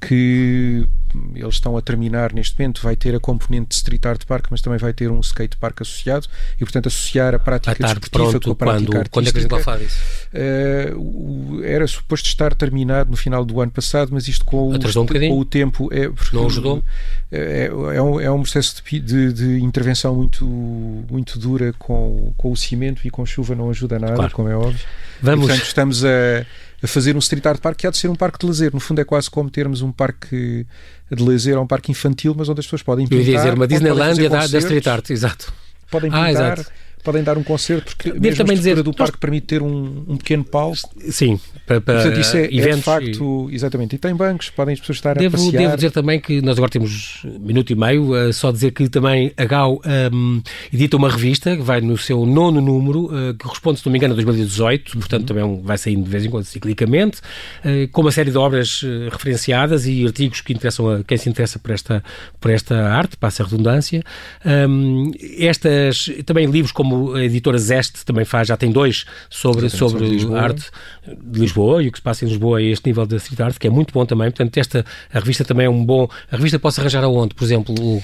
que 0.00 0.86
eles 1.34 1.54
estão 1.54 1.76
a 1.76 1.82
terminar 1.82 2.32
neste 2.32 2.58
momento, 2.58 2.82
vai 2.82 2.96
ter 2.96 3.14
a 3.14 3.20
componente 3.20 3.68
de 3.68 3.74
Street 3.76 4.04
Art 4.04 4.24
Park, 4.24 4.46
mas 4.50 4.60
também 4.60 4.78
vai 4.78 4.92
ter 4.92 5.10
um 5.10 5.20
skate 5.20 5.56
park 5.56 5.80
associado 5.82 6.26
e, 6.56 6.58
portanto, 6.60 6.86
associar 6.86 7.34
a 7.34 7.38
prática 7.38 7.74
desportiva 7.74 8.40
com 8.40 8.50
a 8.50 8.54
prática 8.54 8.86
quando, 8.86 8.96
artística. 8.96 9.10
Quando 9.10 9.28
é 9.28 9.32
que 9.32 9.70
a 9.70 9.78
gente? 9.78 10.96
Uh, 10.96 11.62
era 11.64 11.86
suposto 11.86 12.28
estar 12.28 12.54
terminado 12.54 13.10
no 13.10 13.16
final 13.16 13.44
do 13.44 13.60
ano 13.60 13.70
passado, 13.70 14.10
mas 14.12 14.28
isto 14.28 14.44
com, 14.44 14.68
o, 14.68 14.74
um 14.74 15.06
com 15.06 15.38
o 15.38 15.44
tempo... 15.44 15.88
É, 15.92 16.10
Não 16.32 16.46
ajudou? 16.46 16.82
É, 17.30 17.66
é, 17.66 18.02
um, 18.02 18.20
é 18.20 18.30
um 18.30 18.42
processo 18.42 18.82
de, 18.82 19.00
de, 19.00 19.32
de, 19.32 19.62
intervenção 19.62 20.14
muito, 20.14 20.44
muito 20.44 21.38
dura 21.38 21.72
com, 21.78 22.32
com 22.36 22.52
o 22.52 22.56
cimento 22.56 23.06
e 23.06 23.10
com 23.10 23.24
chuva 23.26 23.54
não 23.54 23.70
ajuda 23.70 23.98
nada, 23.98 24.14
claro. 24.14 24.32
como 24.32 24.48
é 24.48 24.56
óbvio. 24.56 24.80
Vamos. 25.20 25.44
E, 25.44 25.48
portanto, 25.48 25.66
estamos 25.66 26.04
a 26.04 26.46
a 26.82 26.86
fazer 26.86 27.16
um 27.16 27.18
street 27.18 27.46
art 27.46 27.60
park 27.60 27.78
que 27.78 27.86
há 27.86 27.90
de 27.90 27.96
ser 27.96 28.08
um 28.08 28.14
parque 28.14 28.38
de 28.38 28.46
lazer. 28.46 28.72
No 28.72 28.80
fundo, 28.80 29.00
é 29.00 29.04
quase 29.04 29.30
como 29.30 29.50
termos 29.50 29.82
um 29.82 29.92
parque 29.92 30.66
de 31.10 31.22
lazer 31.22 31.56
ou 31.56 31.64
um 31.64 31.66
parque 31.66 31.90
infantil, 31.90 32.34
mas 32.36 32.48
onde 32.48 32.60
as 32.60 32.66
pessoas 32.66 32.82
podem 32.82 33.06
pintar. 33.06 33.26
Eu 33.26 33.32
ia 33.32 33.36
dizer 33.38 33.54
uma 33.54 33.66
Disneylandia 33.66 34.28
da, 34.28 34.46
da 34.46 34.58
street 34.58 34.86
art, 34.86 35.10
exato. 35.10 35.52
Podem 35.90 36.10
ah, 36.12 36.26
pintar. 36.26 36.60
Ah, 36.60 36.83
podem 37.04 37.22
dar 37.22 37.36
um 37.36 37.42
concerto, 37.42 37.94
porque 37.94 38.10
Devo 38.10 38.22
mesmo 38.22 38.38
também 38.38 38.54
a 38.54 38.58
dizer 38.58 38.82
do 38.82 38.92
parque 38.92 39.18
permite 39.18 39.46
ter 39.46 39.62
um, 39.62 40.04
um 40.08 40.16
pequeno 40.16 40.42
palco. 40.42 40.78
Sim, 41.10 41.38
para, 41.66 41.80
para 41.80 41.94
Portanto, 41.94 42.20
isso 42.20 42.36
é, 42.36 42.44
eventos. 42.46 42.64
É 42.66 42.76
de 42.76 42.82
facto, 42.82 43.48
e... 43.50 43.54
exatamente. 43.54 43.96
E 43.96 43.98
tem 43.98 44.14
bancos, 44.14 44.50
podem 44.50 44.72
as 44.72 44.80
pessoas 44.80 44.96
estar 44.96 45.14
devo, 45.14 45.36
a 45.36 45.38
passear. 45.38 45.62
Devo 45.62 45.76
dizer 45.76 45.90
também 45.90 46.18
que 46.18 46.40
nós 46.40 46.56
agora 46.56 46.70
temos 46.70 47.22
minuto 47.40 47.70
e 47.70 47.76
meio, 47.76 48.12
uh, 48.12 48.32
só 48.32 48.50
dizer 48.50 48.72
que 48.72 48.88
também 48.88 49.32
a 49.36 49.44
GAU 49.44 49.80
um, 50.12 50.42
edita 50.72 50.96
uma 50.96 51.10
revista 51.10 51.56
que 51.56 51.62
vai 51.62 51.80
no 51.80 51.96
seu 51.98 52.24
nono 52.24 52.60
número, 52.60 53.06
uh, 53.06 53.34
que 53.34 53.44
corresponde, 53.44 53.80
se 53.80 53.86
não 53.86 53.92
me 53.92 53.98
engano, 53.98 54.14
a 54.14 54.16
2018, 54.16 54.94
uhum. 54.94 55.00
portanto 55.00 55.26
também 55.26 55.60
vai 55.62 55.76
saindo 55.76 56.04
de 56.04 56.10
vez 56.10 56.24
em 56.24 56.30
quando 56.30 56.44
ciclicamente, 56.44 57.18
uh, 57.18 57.88
com 57.92 58.00
uma 58.00 58.12
série 58.12 58.30
de 58.30 58.38
obras 58.38 58.82
referenciadas 59.10 59.86
e 59.86 60.04
artigos 60.04 60.40
que 60.40 60.52
interessam 60.52 60.88
a 60.88 61.04
quem 61.04 61.18
se 61.18 61.28
interessa 61.28 61.58
por 61.58 61.70
esta, 61.70 62.02
por 62.40 62.50
esta 62.50 62.88
arte, 62.88 63.16
passa 63.16 63.42
a 63.42 63.46
redundância. 63.46 64.02
Um, 64.44 65.12
estas, 65.38 66.10
também 66.24 66.46
livros 66.46 66.72
como 66.72 66.93
a 67.14 67.24
editora 67.24 67.58
Zeste 67.58 68.04
também 68.04 68.24
faz, 68.24 68.48
já 68.48 68.56
tem 68.56 68.70
dois 68.70 69.04
sobre, 69.30 69.68
sobre, 69.68 70.18
sobre 70.20 70.38
arte 70.38 70.70
de 71.06 71.40
Lisboa 71.40 71.82
e 71.82 71.88
o 71.88 71.92
que 71.92 71.98
se 71.98 72.02
passa 72.02 72.24
em 72.24 72.28
Lisboa 72.28 72.58
a 72.58 72.62
este 72.62 72.86
nível 72.86 73.06
da 73.06 73.16
street 73.16 73.40
art, 73.40 73.58
que 73.58 73.66
é 73.66 73.70
muito 73.70 73.92
bom 73.92 74.04
também. 74.06 74.30
Portanto, 74.30 74.56
esta, 74.58 74.84
a 75.12 75.18
revista 75.18 75.44
também 75.44 75.66
é 75.66 75.70
um 75.70 75.84
bom. 75.84 76.08
A 76.30 76.36
revista 76.36 76.58
posso 76.58 76.80
arranjar 76.80 77.04
aonde, 77.04 77.34
por 77.34 77.44
exemplo? 77.44 77.74
O, 77.78 78.02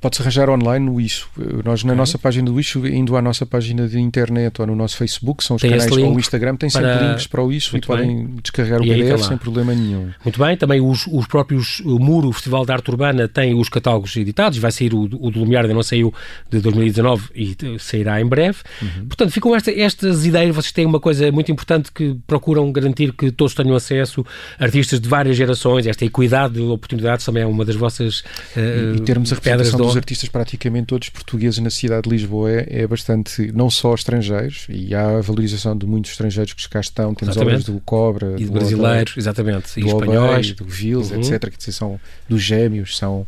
Pode-se 0.00 0.22
arranjar 0.22 0.50
online 0.50 0.86
no 0.86 1.00
Isso. 1.00 1.28
Nós, 1.64 1.84
na 1.84 1.92
okay. 1.92 1.98
nossa 1.98 2.18
página 2.18 2.50
do 2.50 2.58
Isso, 2.58 2.84
indo 2.86 3.16
à 3.16 3.22
nossa 3.22 3.46
página 3.46 3.86
de 3.86 4.00
internet 4.00 4.60
ou 4.60 4.66
no 4.66 4.74
nosso 4.74 4.96
Facebook, 4.96 5.44
são 5.44 5.56
os 5.56 5.62
tem 5.62 5.70
canais 5.70 5.90
ou 5.90 6.14
o 6.14 6.18
Instagram, 6.18 6.56
tem 6.56 6.68
sempre 6.68 6.90
para... 6.90 7.08
links 7.08 7.26
para 7.26 7.42
o 7.42 7.52
Isso 7.52 7.72
Muito 7.72 7.84
e 7.84 7.96
bem. 7.96 8.06
podem 8.06 8.34
descarregar 8.42 8.80
o 8.80 8.84
PDF 8.84 9.26
sem 9.26 9.36
problema 9.36 9.74
nenhum. 9.74 10.10
Muito 10.24 10.38
bem, 10.38 10.56
também 10.56 10.80
os, 10.80 11.06
os 11.06 11.26
próprios 11.26 11.80
o 11.80 11.98
Muro, 11.98 12.28
o 12.28 12.32
Festival 12.32 12.64
de 12.64 12.72
Arte 12.72 12.90
Urbana, 12.90 13.28
tem 13.28 13.54
os 13.54 13.68
catálogos 13.68 14.16
editados, 14.16 14.58
vai 14.58 14.72
sair 14.72 14.92
o, 14.94 15.02
o 15.02 15.30
do 15.30 15.40
Lumiar, 15.40 15.62
ainda 15.62 15.74
não 15.74 15.82
saiu 15.82 16.12
de 16.50 16.60
2019 16.60 17.28
e 17.34 17.56
sairá 17.78 18.20
em 18.20 18.26
breve. 18.26 18.58
Uhum. 18.82 19.06
Portanto, 19.06 19.30
ficam 19.30 19.54
esta, 19.54 19.70
estas 19.70 20.26
ideias, 20.26 20.54
vocês 20.54 20.72
têm 20.72 20.86
uma 20.86 21.00
coisa 21.00 21.30
muito 21.30 21.50
importante 21.50 21.92
que 21.92 22.16
procuram 22.26 22.70
garantir 22.72 23.12
que 23.12 23.30
todos 23.30 23.54
tenham 23.54 23.74
acesso, 23.74 24.24
artistas 24.58 25.00
de 25.00 25.08
várias 25.08 25.36
gerações, 25.36 25.86
esta 25.86 26.04
equidade 26.04 26.54
de 26.54 26.60
oportunidades 26.60 27.24
também 27.24 27.42
é 27.42 27.46
uma 27.46 27.64
das 27.64 27.76
vossas 27.76 28.20
uh, 28.56 28.94
e, 28.94 28.96
e 28.96 29.00
termos 29.00 29.32
a 29.32 29.36
representação 29.62 29.86
dos 29.86 29.96
artistas 29.96 30.28
praticamente 30.28 30.86
todos 30.86 31.08
portugueses 31.08 31.58
na 31.58 31.70
cidade 31.70 32.02
de 32.02 32.10
Lisboa 32.10 32.50
é, 32.50 32.66
é, 32.82 32.86
bastante, 32.86 33.52
não 33.52 33.70
só 33.70 33.94
estrangeiros, 33.94 34.66
e 34.68 34.94
há 34.94 35.18
a 35.18 35.20
valorização 35.20 35.76
de 35.76 35.86
muitos 35.86 36.10
estrangeiros 36.10 36.52
que 36.52 36.68
cá 36.68 36.80
estão, 36.80 37.14
temos 37.14 37.34
exatamente. 37.34 37.62
obras 37.62 37.74
do 37.74 37.80
Cobra, 37.80 38.34
e 38.38 38.44
de 38.44 38.50
brasileiros, 38.50 39.16
exatamente, 39.16 39.80
e 39.80 39.86
espanhóis, 39.86 40.52
do 40.52 40.64
Vils, 40.64 41.10
uhum. 41.10 41.20
etc, 41.20 41.50
que 41.50 41.58
dizer, 41.58 41.72
são 41.72 42.00
dos 42.28 42.42
gêmeos, 42.42 42.96
são 42.96 43.26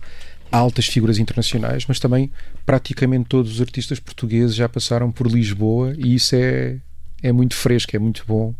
altas 0.51 0.87
figuras 0.87 1.19
internacionais, 1.19 1.85
mas 1.89 1.99
também 1.99 2.31
praticamente 2.67 3.27
todos 3.29 3.55
os 3.55 3.61
artistas 3.61 3.99
portugueses 3.99 4.55
já 4.55 4.69
passaram 4.69 5.11
por 5.11 5.27
Lisboa 5.27 5.95
e 5.97 6.15
isso 6.15 6.37
é, 6.37 6.77
é 7.23 7.33
muito 7.33 7.55
fresco, 7.55 7.97
é 7.97 7.99
muito 7.99 8.23
bom 8.27 8.55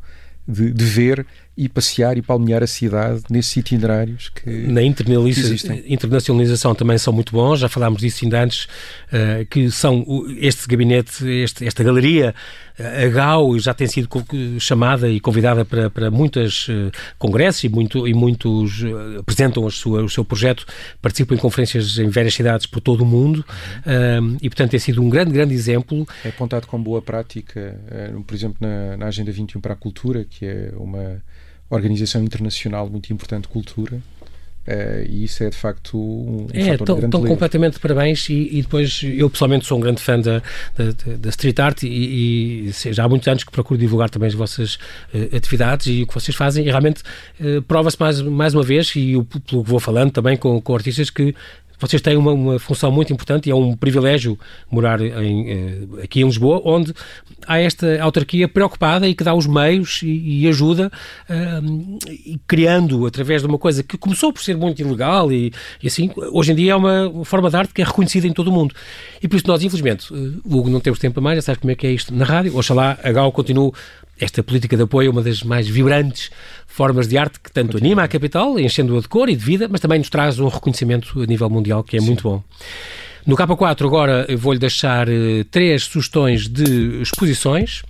de, 0.49 0.73
de 0.73 0.85
ver 0.85 1.27
e 1.55 1.69
passear 1.69 2.17
e 2.17 2.23
palmear 2.23 2.63
a 2.63 2.67
cidade 2.67 3.23
nesses 3.29 3.55
itinerários 3.57 4.31
que, 4.31 4.49
Na 4.49 4.83
internaliza 4.83 5.55
internacionalização 5.87 6.75
também 6.75 6.97
são 6.97 7.13
muito 7.13 7.33
bons, 7.33 7.61
já 7.61 7.69
falámos 7.69 8.01
disso 8.01 8.25
ainda 8.25 8.43
antes, 8.43 8.65
uh, 8.65 9.45
que 9.51 9.71
são 9.71 10.05
este 10.39 10.67
gabinete, 10.67 11.29
este, 11.29 11.67
esta 11.67 11.85
galeria, 11.85 12.35
a 12.79 13.07
GAU 13.09 13.59
já 13.59 13.75
tem 13.75 13.87
sido 13.87 14.09
chamada 14.59 15.11
e 15.11 15.21
convidada 15.21 15.63
para, 15.63 15.91
para 15.91 16.11
muitos 16.11 16.69
uh, 16.69 16.91
congressos 17.19 17.65
e, 17.65 17.69
muito, 17.69 18.09
e 18.09 18.15
muitos 18.15 18.83
uh, 18.83 19.21
apresentam 19.21 19.69
sua, 19.69 20.03
o 20.03 20.09
seu 20.09 20.25
projeto, 20.25 20.65
participam 21.03 21.35
em 21.35 21.39
conferências 21.39 21.99
em 21.99 22.09
várias 22.09 22.33
cidades 22.33 22.65
por 22.65 22.81
todo 22.81 23.03
o 23.03 23.07
mundo 23.07 23.45
e, 24.41 24.49
portanto, 24.49 24.71
tem 24.71 24.81
sido 24.81 25.03
um 25.03 25.11
grande, 25.11 25.33
grande 25.33 25.53
exemplo. 25.53 26.07
É 26.25 26.31
apontado 26.31 26.67
como 26.67 26.83
boa 26.83 27.03
prática, 27.03 27.79
por 28.27 28.35
exemplo, 28.35 28.57
na, 28.61 28.97
na 28.97 29.07
Agenda 29.07 29.31
21 29.31 29.61
para 29.61 29.75
a 29.75 29.77
Cultura, 29.77 30.25
que 30.25 30.47
é 30.47 30.73
uma 30.77 31.21
organização 31.75 32.23
internacional 32.23 32.89
muito 32.89 33.13
importante 33.13 33.43
de 33.43 33.49
cultura. 33.49 34.01
Uh, 34.65 35.03
e 35.09 35.25
isso 35.25 35.43
é 35.43 35.51
de 35.51 35.57
facto 35.57 35.99
um, 35.99 36.47
é, 36.53 36.79
fator 36.79 36.87
tão, 36.87 36.95
de 36.95 37.01
grande 37.01 37.27
completamente 37.27 37.73
de 37.75 37.81
parabéns 37.81 38.29
e, 38.29 38.49
e, 38.59 38.63
depois 38.63 39.01
eu 39.03 39.29
pessoalmente 39.29 39.67
sou 39.67 39.77
um 39.77 39.81
grande 39.81 40.01
fã 40.01 40.21
da, 40.21 40.41
da, 40.77 41.17
da 41.19 41.29
street 41.31 41.59
art 41.59 41.83
e, 41.83 42.69
e, 42.69 42.93
já 42.93 43.03
há 43.03 43.09
muitos 43.09 43.27
anos 43.27 43.43
que 43.43 43.51
procuro 43.51 43.81
divulgar 43.81 44.09
também 44.09 44.29
as 44.29 44.35
vossas 44.35 44.77
uh, 45.13 45.37
atividades 45.37 45.89
e 45.89 46.05
o 46.05 46.07
que 46.07 46.15
vocês 46.15 46.37
fazem 46.37 46.65
e 46.65 46.71
realmente 46.71 47.03
uh, 47.41 47.61
prova-se 47.63 47.99
mais, 47.99 48.21
mais 48.21 48.55
uma 48.55 48.63
vez 48.63 48.95
e 48.95 49.15
eu, 49.15 49.25
pelo 49.25 49.65
que 49.65 49.69
vou 49.69 49.81
falando 49.81 50.13
também 50.13 50.37
com, 50.37 50.61
com 50.61 50.75
artistas 50.77 51.11
que 51.11 51.35
vocês 51.83 52.01
têm 52.01 52.17
uma, 52.17 52.33
uma, 52.33 52.59
função 52.61 52.93
muito 52.93 53.13
importante 53.13 53.49
e 53.49 53.53
é 53.53 53.55
um 53.55 53.77
privilégio 53.77 54.39
morar 54.71 55.01
em, 55.01 55.51
eh, 55.51 56.05
aqui 56.05 56.21
em 56.21 56.25
Lisboa, 56.25 56.63
onde 56.65 56.95
há 57.45 57.59
esta 57.59 58.01
autarquia 58.01 58.47
preocupada 58.47 59.09
e 59.09 59.15
que 59.17 59.25
dá 59.25 59.35
os 59.35 59.49
meios 59.49 60.01
e, 60.03 60.43
e 60.43 60.49
ajuda, 60.49 60.93
uh, 61.29 61.99
e 62.09 62.39
criando 62.47 63.05
através 63.05 63.43
de 63.43 63.49
uma 63.49 63.59
coisa 63.59 63.83
que 63.83 63.99
começou 63.99 64.33
por 64.33 64.43
ser 64.43 64.57
muito 64.57 64.81
ilegal 64.81 65.33
e, 65.33 65.53
e, 65.83 65.89
assim, 65.89 66.13
hoje 66.31 66.53
em 66.53 66.55
dia 66.55 66.73
é 66.73 66.77
uma 66.77 67.25
forma 67.25 67.51
de 67.51 67.57
arte 67.57 67.75
que 67.75 67.83
é 67.83 67.85
reconhecida 67.85 68.29
em 68.29 68.33
todo 68.33 68.47
o 68.47 68.53
mundo. 68.53 68.75
E 69.21 69.27
por 69.27 69.35
isso 69.35 69.49
nós, 69.49 69.61
infelizmente, 69.65 70.13
uh, 70.15 70.41
Hugo, 70.45 70.71
não 70.71 70.79
temos 70.79 71.01
tempo 71.01 71.19
a 71.19 71.23
mais, 71.23 71.37
já 71.39 71.43
sabes 71.43 71.61
como 71.61 71.73
é 71.73 71.75
que 71.75 71.85
é 71.85 71.91
isto 71.91 72.15
na 72.15 72.25
rádio, 72.25 72.57
oxalá 72.57 72.97
a 73.03 73.11
GAU 73.11 73.33
continue 73.33 73.73
esta 74.23 74.41
política 74.43 74.77
de 74.77 74.85
apoio 74.85 75.09
é 75.09 75.11
uma 75.11 75.23
das 75.23 75.43
mais 75.43 75.69
vibrantes 75.69 76.31
formas 76.67 77.09
de 77.09 77.19
arte 77.19 77.41
que 77.41 77.51
tanto 77.51 77.77
anima 77.77 78.05
a 78.05 78.09
capital, 78.09 78.59
enchendo-a 78.59 79.01
de 79.01 79.09
cor 79.09 79.29
e 79.29 79.35
de 79.35 79.45
vida, 79.45 79.67
mas 79.69 79.81
também 79.81 79.99
nos 79.99 80.09
traz 80.09 80.39
um 80.39 80.47
reconhecimento 80.47 81.21
a 81.21 81.27
nível 81.27 81.51
mundial 81.51 81.83
que 81.83 81.97
é 81.97 82.01
Sim. 82.01 82.07
muito 82.07 82.23
bom. 82.23 82.43
No 83.27 83.37
K4 83.37 83.85
agora 83.85 84.27
vou-lhe 84.37 84.59
deixar 84.59 85.09
eh, 85.09 85.45
três 85.51 85.85
sugestões 85.85 86.49
de 86.49 87.03
exposições 87.03 87.83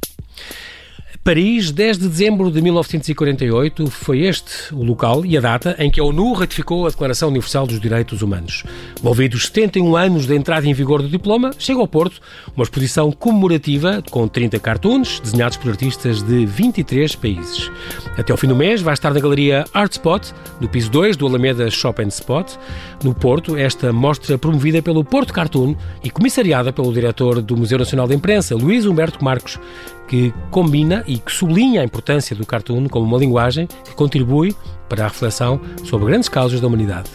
Paris, 1.25 1.71
10 1.71 1.99
de 1.99 2.09
dezembro 2.09 2.51
de 2.51 2.61
1948, 2.61 3.89
foi 3.93 4.23
este 4.23 4.75
o 4.75 4.83
local 4.83 5.25
e 5.25 5.39
a 5.39 5.41
data 5.41 5.77
em 5.79 5.89
que 5.89 6.01
a 6.01 6.05
ONU 6.05 6.33
ratificou 6.33 6.85
a 6.85 6.91
Declaração 6.91 7.29
Universal 7.29 7.65
dos 7.65 7.79
Direitos 7.79 8.23
Humanos. 8.23 8.65
Envolvidos 8.99 9.47
71 9.47 9.97
anos 9.97 10.27
da 10.27 10.35
entrada 10.35 10.67
em 10.67 10.75
vigor 10.75 11.01
do 11.01 11.09
diploma, 11.09 11.53
chega 11.57 11.79
ao 11.79 11.87
Porto 11.87 12.21
uma 12.57 12.65
exposição 12.65 13.13
comemorativa 13.13 14.03
com 14.11 14.27
30 14.27 14.59
cartoons 14.59 15.21
desenhados 15.21 15.57
por 15.57 15.71
artistas 15.71 16.25
de 16.25 16.45
23 16.45 17.15
países. 17.15 17.71
Até 18.19 18.33
ao 18.33 18.37
fim 18.37 18.49
do 18.49 18.57
mês 18.57 18.83
vai 18.83 18.93
estar 18.93 19.15
na 19.15 19.21
galeria 19.21 19.65
Art 19.73 19.93
Spot, 19.93 20.27
no 20.61 20.69
piso 20.69 20.91
2 20.91 21.17
do 21.17 21.29
Alameda 21.29 21.71
Shop 21.71 22.03
and 22.03 22.09
Spot, 22.09 22.51
no 23.05 23.15
Porto, 23.15 23.57
esta 23.57 23.93
mostra 23.93 24.37
promovida 24.37 24.83
pelo 24.83 25.05
Porto 25.05 25.33
Cartoon 25.33 25.77
e 26.03 26.11
comissariada 26.11 26.73
pelo 26.73 26.93
diretor 26.93 27.41
do 27.41 27.57
Museu 27.57 27.79
Nacional 27.79 28.09
da 28.09 28.15
Imprensa, 28.15 28.57
Luís 28.57 28.87
Humberto 28.87 29.25
Marcos, 29.25 29.61
que 30.09 30.33
combina 30.51 31.05
e 31.07 31.19
que 31.19 31.33
sublinha 31.33 31.81
a 31.81 31.85
importância 31.85 32.37
do 32.37 32.47
cartoon 32.47 32.89
como 32.89 33.07
uma 33.07 33.19
linguagem 33.19 33.67
que 33.85 33.95
contribui 33.95 34.55
para 34.89 35.05
a 35.05 35.09
reflexão 35.09 35.61
sobre 35.85 36.07
grandes 36.07 36.29
causas 36.29 36.61
da 36.61 36.67
humanidade. 36.67 37.11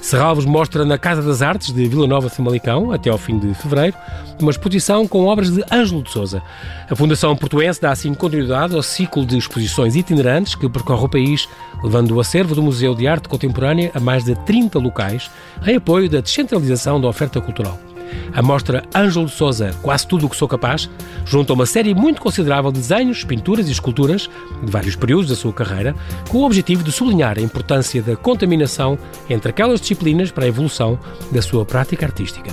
Serralvos 0.00 0.44
mostra 0.44 0.84
na 0.84 0.98
Casa 0.98 1.22
das 1.22 1.42
Artes 1.42 1.72
de 1.72 1.88
Vila 1.88 2.06
Nova 2.06 2.28
de 2.28 2.34
Famalicão, 2.34 2.92
até 2.92 3.10
ao 3.10 3.18
fim 3.18 3.38
de 3.38 3.52
fevereiro, 3.54 3.96
uma 4.40 4.50
exposição 4.50 5.06
com 5.08 5.26
obras 5.26 5.50
de 5.50 5.64
Ângelo 5.72 6.02
de 6.02 6.10
Souza. 6.10 6.42
A 6.88 6.94
Fundação 6.94 7.34
Portuense 7.34 7.80
dá 7.80 7.90
assim 7.90 8.14
continuidade 8.14 8.74
ao 8.74 8.82
ciclo 8.82 9.24
de 9.24 9.36
exposições 9.36 9.96
itinerantes 9.96 10.54
que 10.54 10.68
percorre 10.68 11.04
o 11.04 11.08
país, 11.08 11.48
levando 11.82 12.12
o 12.12 12.20
acervo 12.20 12.54
do 12.54 12.62
Museu 12.62 12.94
de 12.94 13.08
Arte 13.08 13.28
Contemporânea 13.28 13.90
a 13.94 14.00
mais 14.00 14.24
de 14.24 14.34
30 14.44 14.78
locais, 14.78 15.30
em 15.66 15.76
apoio 15.76 16.08
da 16.08 16.20
descentralização 16.20 17.00
da 17.00 17.08
oferta 17.08 17.40
cultural. 17.40 17.85
A 18.32 18.42
mostra 18.42 18.82
Ângelo 18.94 19.26
de 19.26 19.32
Souza, 19.32 19.74
Quase 19.82 20.06
Tudo 20.06 20.26
o 20.26 20.30
que 20.30 20.36
Sou 20.36 20.48
Capaz, 20.48 20.88
junta 21.24 21.52
uma 21.52 21.66
série 21.66 21.94
muito 21.94 22.20
considerável 22.20 22.70
de 22.70 22.78
desenhos, 22.78 23.24
pinturas 23.24 23.68
e 23.68 23.72
esculturas 23.72 24.28
de 24.62 24.70
vários 24.70 24.96
períodos 24.96 25.28
da 25.28 25.36
sua 25.36 25.52
carreira, 25.52 25.94
com 26.28 26.38
o 26.38 26.44
objetivo 26.44 26.82
de 26.82 26.92
sublinhar 26.92 27.38
a 27.38 27.42
importância 27.42 28.02
da 28.02 28.16
contaminação 28.16 28.98
entre 29.28 29.50
aquelas 29.50 29.80
disciplinas 29.80 30.30
para 30.30 30.44
a 30.44 30.48
evolução 30.48 30.98
da 31.32 31.42
sua 31.42 31.64
prática 31.64 32.06
artística. 32.06 32.52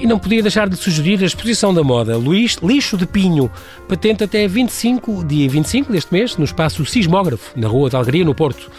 E 0.00 0.06
não 0.06 0.18
podia 0.18 0.40
deixar 0.40 0.68
de 0.68 0.76
sugerir 0.76 1.20
a 1.22 1.26
exposição 1.26 1.74
da 1.74 1.82
moda 1.82 2.16
Luís 2.16 2.56
Lixo 2.62 2.96
de 2.96 3.04
Pinho, 3.04 3.50
patente 3.88 4.22
até 4.22 4.46
25, 4.46 5.24
dia 5.24 5.48
25 5.48 5.90
deste 5.90 6.12
mês, 6.12 6.36
no 6.36 6.44
espaço 6.44 6.86
Sismógrafo, 6.86 7.58
na 7.58 7.66
Rua 7.66 7.90
da 7.90 7.98
Alegria, 7.98 8.24
no 8.24 8.34
Porto 8.34 8.70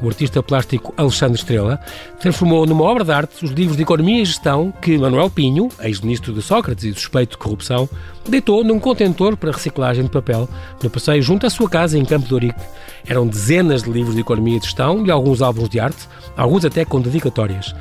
o 0.00 0.08
artista 0.08 0.42
plástico 0.42 0.94
Alexandre 0.96 1.38
Estrela, 1.38 1.80
transformou 2.20 2.66
numa 2.66 2.84
obra 2.84 3.04
de 3.04 3.12
arte 3.12 3.44
os 3.44 3.50
livros 3.50 3.76
de 3.76 3.82
economia 3.82 4.22
e 4.22 4.24
gestão 4.24 4.72
que 4.80 4.96
Manuel 4.96 5.30
Pinho, 5.30 5.68
ex-ministro 5.80 6.32
de 6.32 6.42
Sócrates 6.42 6.84
e 6.84 6.94
suspeito 6.94 7.32
de 7.32 7.38
corrupção, 7.38 7.88
deitou 8.28 8.62
num 8.62 8.78
contentor 8.78 9.36
para 9.36 9.50
reciclagem 9.50 10.04
de 10.04 10.10
papel 10.10 10.48
no 10.82 10.90
passeio 10.90 11.22
junto 11.22 11.46
à 11.46 11.50
sua 11.50 11.68
casa 11.68 11.98
em 11.98 12.04
Campo 12.04 12.26
de 12.26 12.34
Ourique. 12.34 12.60
Eram 13.06 13.26
dezenas 13.26 13.82
de 13.82 13.90
livros 13.90 14.14
de 14.14 14.20
economia 14.20 14.58
e 14.58 14.60
gestão 14.60 15.04
e 15.04 15.10
alguns 15.10 15.40
álbuns 15.40 15.68
de 15.68 15.80
arte, 15.80 16.08
alguns 16.36 16.64
até 16.64 16.84
com 16.84 17.00
dedicatórias. 17.00 17.74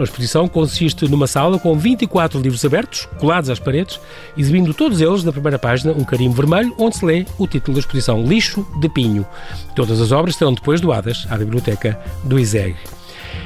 A 0.00 0.04
exposição 0.04 0.48
consiste 0.48 1.06
numa 1.06 1.26
sala 1.26 1.58
com 1.58 1.76
24 1.78 2.40
livros 2.40 2.64
abertos, 2.64 3.06
colados 3.18 3.50
às 3.50 3.58
paredes, 3.58 4.00
exibindo 4.36 4.72
todos 4.72 4.98
eles 5.00 5.22
na 5.22 5.30
primeira 5.30 5.58
página 5.58 5.92
um 5.92 6.04
carimbo 6.04 6.34
vermelho 6.34 6.74
onde 6.78 6.96
se 6.96 7.04
lê 7.04 7.26
o 7.38 7.46
título 7.46 7.74
da 7.74 7.80
exposição 7.80 8.22
Lixo 8.22 8.66
de 8.80 8.88
Pinho. 8.88 9.26
Todas 9.76 10.00
as 10.00 10.10
obras 10.10 10.36
serão 10.36 10.54
depois 10.54 10.80
doadas 10.80 11.26
à 11.28 11.36
biblioteca 11.36 12.00
do 12.24 12.38
ISEG. 12.38 12.76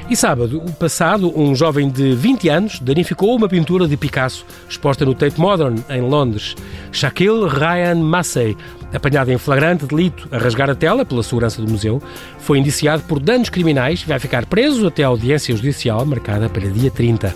E 0.08 0.16
sábado, 0.16 0.58
o 0.58 0.72
passado, 0.72 1.32
um 1.38 1.54
jovem 1.54 1.88
de 1.88 2.14
20 2.14 2.48
anos 2.48 2.78
danificou 2.78 3.34
uma 3.34 3.48
pintura 3.48 3.88
de 3.88 3.96
Picasso 3.96 4.44
exposta 4.68 5.04
no 5.04 5.14
Tate 5.14 5.40
Modern, 5.40 5.78
em 5.88 6.02
Londres. 6.02 6.54
Shaquille 6.92 7.48
Ryan 7.48 7.96
Massey, 7.96 8.56
apanhado 8.92 9.30
em 9.30 9.38
flagrante 9.38 9.86
delito 9.86 10.28
a 10.30 10.38
rasgar 10.38 10.68
a 10.68 10.74
tela 10.74 11.04
pela 11.04 11.22
segurança 11.22 11.62
do 11.62 11.70
museu, 11.70 12.02
foi 12.38 12.58
indiciado 12.58 13.02
por 13.04 13.18
danos 13.18 13.48
criminais 13.48 14.02
e 14.02 14.06
vai 14.06 14.18
ficar 14.18 14.46
preso 14.46 14.86
até 14.86 15.04
a 15.04 15.08
audiência 15.08 15.56
judicial 15.56 16.04
marcada 16.04 16.48
para 16.48 16.68
dia 16.68 16.90
30. 16.90 17.34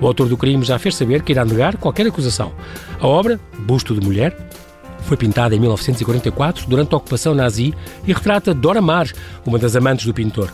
O 0.00 0.06
autor 0.06 0.28
do 0.28 0.36
crime 0.36 0.64
já 0.64 0.78
fez 0.78 0.96
saber 0.96 1.22
que 1.22 1.32
irá 1.32 1.44
negar 1.44 1.76
qualquer 1.76 2.06
acusação. 2.06 2.52
A 3.00 3.06
obra, 3.06 3.40
Busto 3.60 3.94
de 3.94 4.04
Mulher, 4.04 4.36
foi 5.02 5.16
pintada 5.16 5.54
em 5.54 5.60
1944 5.60 6.66
durante 6.68 6.94
a 6.94 6.96
ocupação 6.96 7.34
nazi 7.34 7.74
e 8.06 8.12
retrata 8.12 8.52
Dora 8.52 8.82
Maar, 8.82 9.10
uma 9.46 9.58
das 9.58 9.76
amantes 9.76 10.06
do 10.06 10.14
pintor. 10.14 10.52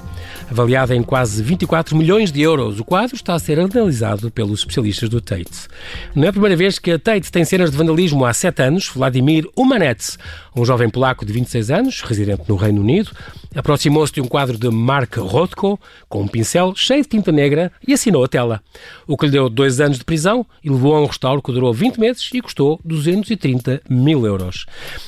Avaliada 0.51 0.95
em 0.95 1.03
quase 1.03 1.43
24 1.43 1.97
milhões 1.97 2.31
de 2.31 2.41
euros, 2.43 2.79
o 2.79 2.85
quadro 2.85 3.17
está 3.17 3.35
a 3.35 3.39
ser 3.39 3.59
analisado 3.59 4.31
pelos 4.31 4.61
especialistas 4.61 5.09
do 5.09 5.21
Tate. 5.21 5.69
Não 6.15 6.25
é 6.25 6.29
a 6.29 6.33
primeira 6.33 6.57
vez 6.57 6.79
que 6.79 6.93
a 6.93 6.99
Tate 6.99 7.33
tem 7.33 7.45
cenas 7.45 7.71
de 7.71 7.77
vandalismo 7.77 8.25
há 8.25 8.33
sete 8.33 8.63
anos. 8.63 8.89
Vladimir 8.89 9.49
Umanets, 9.57 10.19
um 10.57 10.65
jovem 10.65 10.89
polaco 10.89 11.25
de 11.25 11.33
26 11.33 11.71
anos, 11.71 12.01
residente 12.03 12.43
no 12.49 12.57
Reino 12.57 12.81
Unido, 12.81 13.11
aproximou-se 13.55 14.13
de 14.13 14.21
um 14.21 14.27
quadro 14.27 14.57
de 14.57 14.69
Mark 14.71 15.17
Rothko 15.17 15.79
com 16.09 16.23
um 16.23 16.29
pincel 16.29 16.75
cheio 16.77 17.03
de 17.03 17.09
tinta 17.09 17.33
negra 17.33 17.73
e 17.87 17.93
assinou 17.93 18.25
a 18.25 18.29
tela. 18.29 18.63
O 19.07 19.17
que 19.17 19.27
lhe 19.27 19.33
deu 19.33 19.49
dois 19.49 19.81
anos 19.81 19.99
de 19.99 20.05
prisão 20.05 20.47
e 20.63 20.71
levou 20.71 20.95
a 20.95 21.01
um 21.01 21.07
restauro 21.07 21.43
que 21.43 21.53
durou 21.53 21.73
20 21.73 21.99
meses 21.99 22.31
e 22.33 22.41
custou 22.41 22.81
230 22.85 23.83
mil 23.89 24.27
euros. 24.27 24.67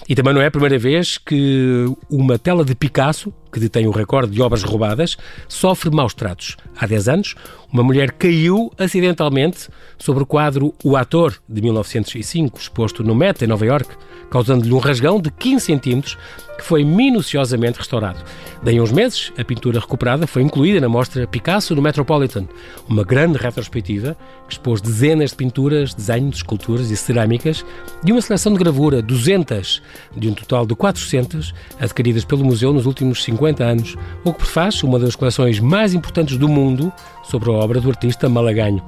E 0.09 0.15
também 0.15 0.35
não 0.35 0.41
é 0.41 0.47
a 0.47 0.51
primeira 0.51 0.79
vez 0.79 1.19
que 1.19 1.85
uma 2.11 2.39
tela 2.39 2.65
de 2.65 2.75
Picasso 2.75 3.33
que 3.51 3.61
detém 3.61 3.87
o 3.87 3.91
recorde 3.91 4.33
de 4.33 4.43
obras 4.43 4.63
roubadas, 4.63 5.17
sofre 5.49 5.91
maus 5.91 6.15
tratos. 6.15 6.57
Há 6.77 6.87
10 6.87 7.09
anos, 7.09 7.35
uma 7.73 7.83
mulher 7.83 8.13
caiu 8.13 8.73
acidentalmente 8.79 9.69
sobre 9.99 10.23
o 10.23 10.27
quadro 10.27 10.75
O 10.85 10.97
Ator, 10.97 11.37
de 11.49 11.63
1905, 11.63 12.59
exposto 12.59 13.03
no 13.03 13.15
Met, 13.15 13.45
em 13.45 13.49
Nova 13.49 13.65
York, 13.65 13.89
causando-lhe 14.31 14.73
um 14.73 14.79
rasgão 14.79 15.21
de 15.21 15.31
15 15.31 15.65
centímetros 15.65 16.19
que 16.57 16.65
foi 16.65 16.85
minuciosamente 16.85 17.79
restaurado. 17.79 18.19
Daí 18.63 18.81
uns 18.81 18.93
meses, 18.93 19.33
a 19.39 19.45
pintura 19.45 19.81
recuperada 19.81 20.27
foi 20.27 20.43
incluída 20.43 20.81
na 20.81 20.89
mostra 20.89 21.27
Picasso 21.27 21.75
no 21.75 21.83
Metropolitan, 21.83 22.47
uma 22.89 23.05
grande 23.05 23.39
retrospectiva 23.39 24.17
que 24.47 24.55
expôs 24.55 24.81
dezenas 24.81 25.31
de 25.31 25.37
pinturas, 25.37 25.95
desenhos, 25.95 26.37
esculturas 26.37 26.91
e 26.91 26.97
cerâmicas 26.97 27.65
de 28.03 28.13
uma 28.13 28.21
seleção 28.21 28.53
de 28.53 28.59
gravura, 28.59 29.03
200 29.03 29.83
de 30.17 30.29
um 30.29 30.35
total 30.35 30.67
de 30.67 30.75
400, 30.75 31.55
adquiridas 31.81 32.25
pelo 32.25 32.45
museu 32.45 32.73
nos 32.73 32.87
últimos 32.87 33.23
50 33.23 33.47
50 33.47 33.65
anos, 33.65 33.97
o 34.25 34.33
que 34.33 34.39
prefaz 34.39 34.83
uma 34.83 34.99
das 34.99 35.15
coleções 35.15 35.61
mais 35.61 35.95
importantes 35.95 36.37
do 36.37 36.49
mundo 36.49 36.93
sobre 37.29 37.51
a 37.51 37.53
obra 37.53 37.81
do 37.81 37.89
artista 37.89 38.29
malaganho. 38.29 38.83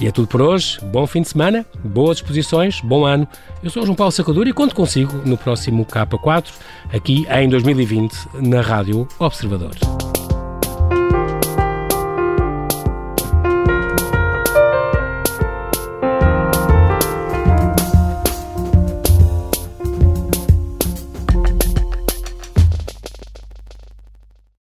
E 0.00 0.06
é 0.06 0.12
tudo 0.12 0.28
por 0.28 0.40
hoje. 0.40 0.78
Bom 0.92 1.06
fim 1.06 1.22
de 1.22 1.28
semana, 1.28 1.66
boas 1.84 2.18
exposições, 2.18 2.80
bom 2.80 3.04
ano. 3.04 3.26
Eu 3.62 3.70
sou 3.70 3.84
João 3.84 3.96
Paulo 3.96 4.12
Sacadura 4.12 4.48
e 4.48 4.52
conto 4.52 4.74
consigo 4.74 5.22
no 5.24 5.36
próximo 5.36 5.84
K4, 5.84 6.46
aqui 6.92 7.26
em 7.30 7.48
2020, 7.48 8.28
na 8.34 8.60
Rádio 8.60 9.08
Observador. 9.18 9.72